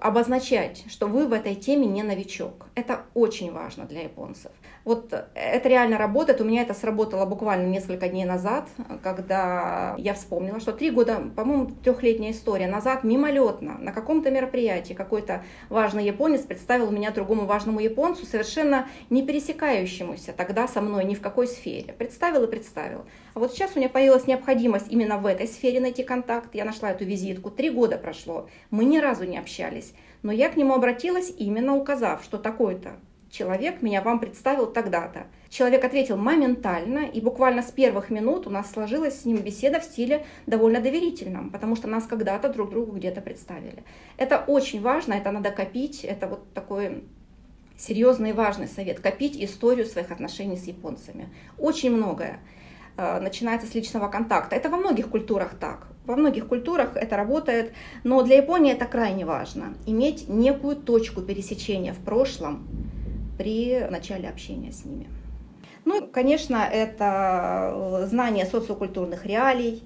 обозначать, 0.00 0.84
что 0.88 1.06
вы 1.06 1.26
в 1.26 1.32
этой 1.32 1.54
теме 1.54 1.86
не 1.86 2.02
новичок. 2.02 2.66
Это 2.74 3.02
очень 3.14 3.52
важно 3.52 3.84
для 3.84 4.02
японцев. 4.02 4.52
Вот 4.84 5.12
это 5.34 5.68
реально 5.68 5.98
работает. 5.98 6.40
У 6.40 6.44
меня 6.44 6.62
это 6.62 6.72
сработало 6.74 7.26
буквально 7.26 7.66
несколько 7.66 8.08
дней 8.08 8.24
назад, 8.24 8.68
когда 9.02 9.94
я 9.98 10.14
вспомнила, 10.14 10.60
что 10.60 10.72
три 10.72 10.90
года, 10.90 11.22
по-моему, 11.36 11.70
трехлетняя 11.84 12.32
история 12.32 12.68
назад, 12.68 13.04
мимолетно, 13.04 13.76
на 13.78 13.92
каком-то 13.92 14.30
мероприятии 14.30 14.94
какой-то 14.94 15.42
важный 15.68 16.06
японец 16.06 16.42
представил 16.42 16.90
меня 16.90 17.10
другому 17.10 17.44
важному 17.44 17.80
японцу, 17.80 18.24
совершенно 18.24 18.88
не 19.10 19.22
пересекающемуся 19.22 20.32
тогда 20.32 20.68
со 20.68 20.80
мной 20.80 21.04
ни 21.04 21.14
в 21.14 21.20
какой 21.20 21.46
сфере. 21.46 21.92
Представил 21.92 22.44
и 22.44 22.46
представил. 22.46 23.04
А 23.34 23.40
вот 23.40 23.52
сейчас 23.52 23.72
у 23.74 23.78
меня 23.78 23.88
появилась 23.88 24.26
необходимость 24.26 24.86
именно 24.90 25.18
в 25.18 25.26
этой 25.26 25.46
сфере 25.46 25.80
найти 25.80 26.02
контакт. 26.02 26.54
Я 26.54 26.64
нашла 26.64 26.90
эту 26.90 27.04
визитку. 27.04 27.50
Три 27.50 27.70
года 27.70 27.98
прошло. 27.98 28.48
Мы 28.70 28.84
ни 28.84 28.98
разу 28.98 29.24
не 29.24 29.38
общались. 29.38 29.87
Но 30.22 30.32
я 30.32 30.48
к 30.48 30.56
нему 30.56 30.74
обратилась, 30.74 31.32
именно 31.36 31.76
указав, 31.76 32.24
что 32.24 32.38
такой-то 32.38 32.98
человек 33.30 33.82
меня 33.82 34.02
вам 34.02 34.20
представил 34.20 34.66
тогда-то. 34.66 35.26
Человек 35.48 35.84
ответил 35.84 36.16
моментально, 36.16 37.00
и 37.00 37.20
буквально 37.20 37.62
с 37.62 37.70
первых 37.70 38.10
минут 38.10 38.46
у 38.46 38.50
нас 38.50 38.70
сложилась 38.70 39.20
с 39.20 39.24
ним 39.24 39.38
беседа 39.38 39.80
в 39.80 39.84
стиле 39.84 40.24
довольно 40.46 40.80
доверительном, 40.80 41.50
потому 41.50 41.76
что 41.76 41.88
нас 41.88 42.06
когда-то 42.06 42.48
друг 42.48 42.70
другу 42.70 42.92
где-то 42.92 43.20
представили. 43.20 43.84
Это 44.16 44.38
очень 44.46 44.80
важно, 44.80 45.14
это 45.14 45.30
надо 45.30 45.50
копить, 45.50 46.04
это 46.04 46.26
вот 46.26 46.52
такой 46.52 47.04
серьезный 47.78 48.30
и 48.30 48.32
важный 48.32 48.66
совет, 48.66 49.00
копить 49.00 49.36
историю 49.42 49.86
своих 49.86 50.10
отношений 50.10 50.56
с 50.56 50.64
японцами. 50.64 51.28
Очень 51.58 51.92
многое 51.92 52.40
э, 52.96 53.20
начинается 53.20 53.66
с 53.66 53.74
личного 53.74 54.08
контакта. 54.08 54.56
Это 54.56 54.68
во 54.68 54.76
многих 54.76 55.08
культурах 55.08 55.54
так. 55.58 55.86
Во 56.08 56.16
многих 56.16 56.48
культурах 56.48 56.96
это 56.96 57.18
работает, 57.18 57.72
но 58.02 58.22
для 58.22 58.38
Японии 58.38 58.72
это 58.72 58.86
крайне 58.86 59.26
важно. 59.26 59.74
Иметь 59.84 60.26
некую 60.26 60.74
точку 60.74 61.20
пересечения 61.20 61.92
в 61.92 61.98
прошлом, 61.98 62.66
при 63.36 63.86
начале 63.90 64.26
общения 64.26 64.72
с 64.72 64.86
ними. 64.86 65.06
Ну, 65.84 66.06
конечно, 66.06 66.56
это 66.56 68.06
знание 68.10 68.46
социокультурных 68.46 69.26
реалий, 69.26 69.84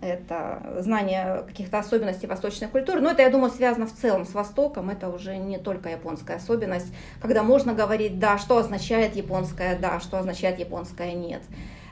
это 0.00 0.76
знание 0.78 1.42
каких-то 1.48 1.80
особенностей 1.80 2.28
восточной 2.28 2.68
культуры. 2.68 3.00
Но 3.00 3.10
это, 3.10 3.22
я 3.22 3.30
думаю, 3.30 3.50
связано 3.50 3.86
в 3.86 3.92
целом 3.92 4.24
с 4.24 4.34
Востоком. 4.34 4.90
Это 4.90 5.08
уже 5.08 5.36
не 5.36 5.58
только 5.58 5.88
японская 5.88 6.36
особенность, 6.36 6.92
когда 7.20 7.42
можно 7.42 7.74
говорить 7.74 8.20
«да», 8.20 8.38
что 8.38 8.58
означает 8.58 9.16
японское 9.16 9.76
«да», 9.76 9.98
что 9.98 10.18
означает 10.18 10.60
японское 10.60 11.12
«нет». 11.12 11.42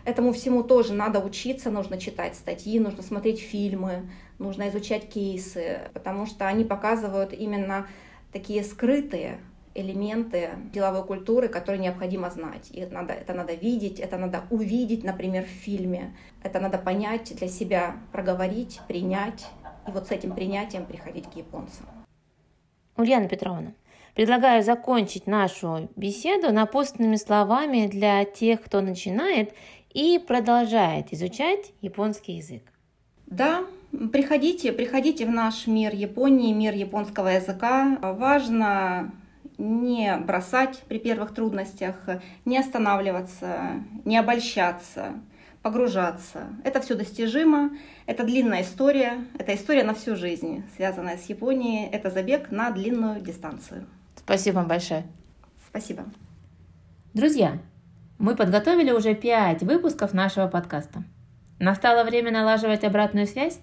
Этому 0.05 0.33
всему 0.33 0.63
тоже 0.63 0.93
надо 0.93 1.19
учиться, 1.21 1.71
нужно 1.71 1.99
читать 1.99 2.35
статьи, 2.35 2.79
нужно 2.79 3.03
смотреть 3.03 3.41
фильмы, 3.41 4.11
нужно 4.39 4.69
изучать 4.69 5.09
кейсы, 5.09 5.91
потому 5.95 6.27
что 6.27 6.47
они 6.47 6.65
показывают 6.65 7.33
именно 7.33 7.87
такие 8.33 8.63
скрытые 8.63 9.39
элементы 9.75 10.51
деловой 10.73 11.05
культуры, 11.05 11.49
которые 11.49 11.83
необходимо 11.83 12.31
знать. 12.31 12.69
И 12.71 12.85
надо, 12.87 13.13
это 13.15 13.33
надо 13.35 13.55
видеть, 13.55 13.99
это 13.99 14.19
надо 14.19 14.45
увидеть, 14.51 15.05
например, 15.05 15.45
в 15.45 15.49
фильме. 15.49 16.15
Это 16.43 16.61
надо 16.61 16.79
понять 16.79 17.35
для 17.37 17.49
себя, 17.49 17.97
проговорить, 18.13 18.81
принять. 18.87 19.47
И 19.89 19.91
вот 19.91 20.09
с 20.09 20.11
этим 20.11 20.35
принятием 20.35 20.87
приходить 20.87 21.27
к 21.31 21.37
японцам. 21.37 21.87
Ульяна 22.97 23.29
Петровна, 23.29 23.73
предлагаю 24.15 24.63
закончить 24.63 25.27
нашу 25.27 25.89
беседу 25.97 26.53
напутственными 26.53 27.17
словами 27.17 27.89
для 27.89 28.25
тех, 28.25 28.63
кто 28.63 28.81
начинает 28.81 29.53
и 29.95 30.19
продолжает 30.19 31.13
изучать 31.13 31.73
японский 31.81 32.35
язык. 32.35 32.63
Да, 33.27 33.65
приходите, 34.13 34.73
приходите 34.73 35.25
в 35.25 35.31
наш 35.31 35.67
мир 35.67 35.95
Японии, 35.95 36.53
мир 36.53 36.75
японского 36.75 37.29
языка. 37.29 37.97
Важно 38.03 39.13
не 39.57 40.17
бросать 40.19 40.83
при 40.89 40.99
первых 40.99 41.33
трудностях, 41.33 41.97
не 42.45 42.59
останавливаться, 42.59 43.85
не 44.05 44.19
обольщаться, 44.19 45.15
погружаться. 45.63 46.49
Это 46.65 46.81
все 46.81 46.95
достижимо, 46.95 47.71
это 48.07 48.25
длинная 48.25 48.63
история, 48.63 49.25
это 49.39 49.55
история 49.55 49.85
на 49.85 49.95
всю 49.95 50.17
жизнь, 50.17 50.65
связанная 50.77 51.17
с 51.17 51.25
Японией, 51.27 51.89
это 51.89 52.11
забег 52.11 52.51
на 52.51 52.71
длинную 52.71 53.21
дистанцию. 53.21 53.87
Спасибо 54.17 54.57
вам 54.57 54.69
большое. 54.69 55.05
Спасибо. 55.69 56.05
Друзья, 57.15 57.59
мы 58.19 58.37
подготовили 58.37 58.91
уже 58.91 59.15
пять 59.15 59.63
выпусков 59.63 60.13
нашего 60.13 60.49
подкаста. 60.49 61.05
Настало 61.59 62.05
время 62.05 62.31
налаживать 62.31 62.85
обратную 62.85 63.27
связь? 63.27 63.61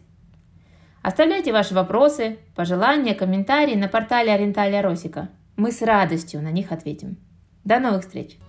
Оставляйте 1.02 1.52
ваши 1.52 1.74
вопросы, 1.74 2.38
пожелания, 2.56 3.16
комментарии 3.16 3.76
на 3.76 3.88
портале 3.88 4.34
Ориенталия 4.34 4.82
Росика– 4.82 5.30
мы 5.62 5.72
с 5.72 5.82
радостью 5.84 6.42
на 6.42 6.50
них 6.50 6.72
ответим. 6.72 7.18
До 7.64 7.80
новых 7.80 8.02
встреч! 8.02 8.40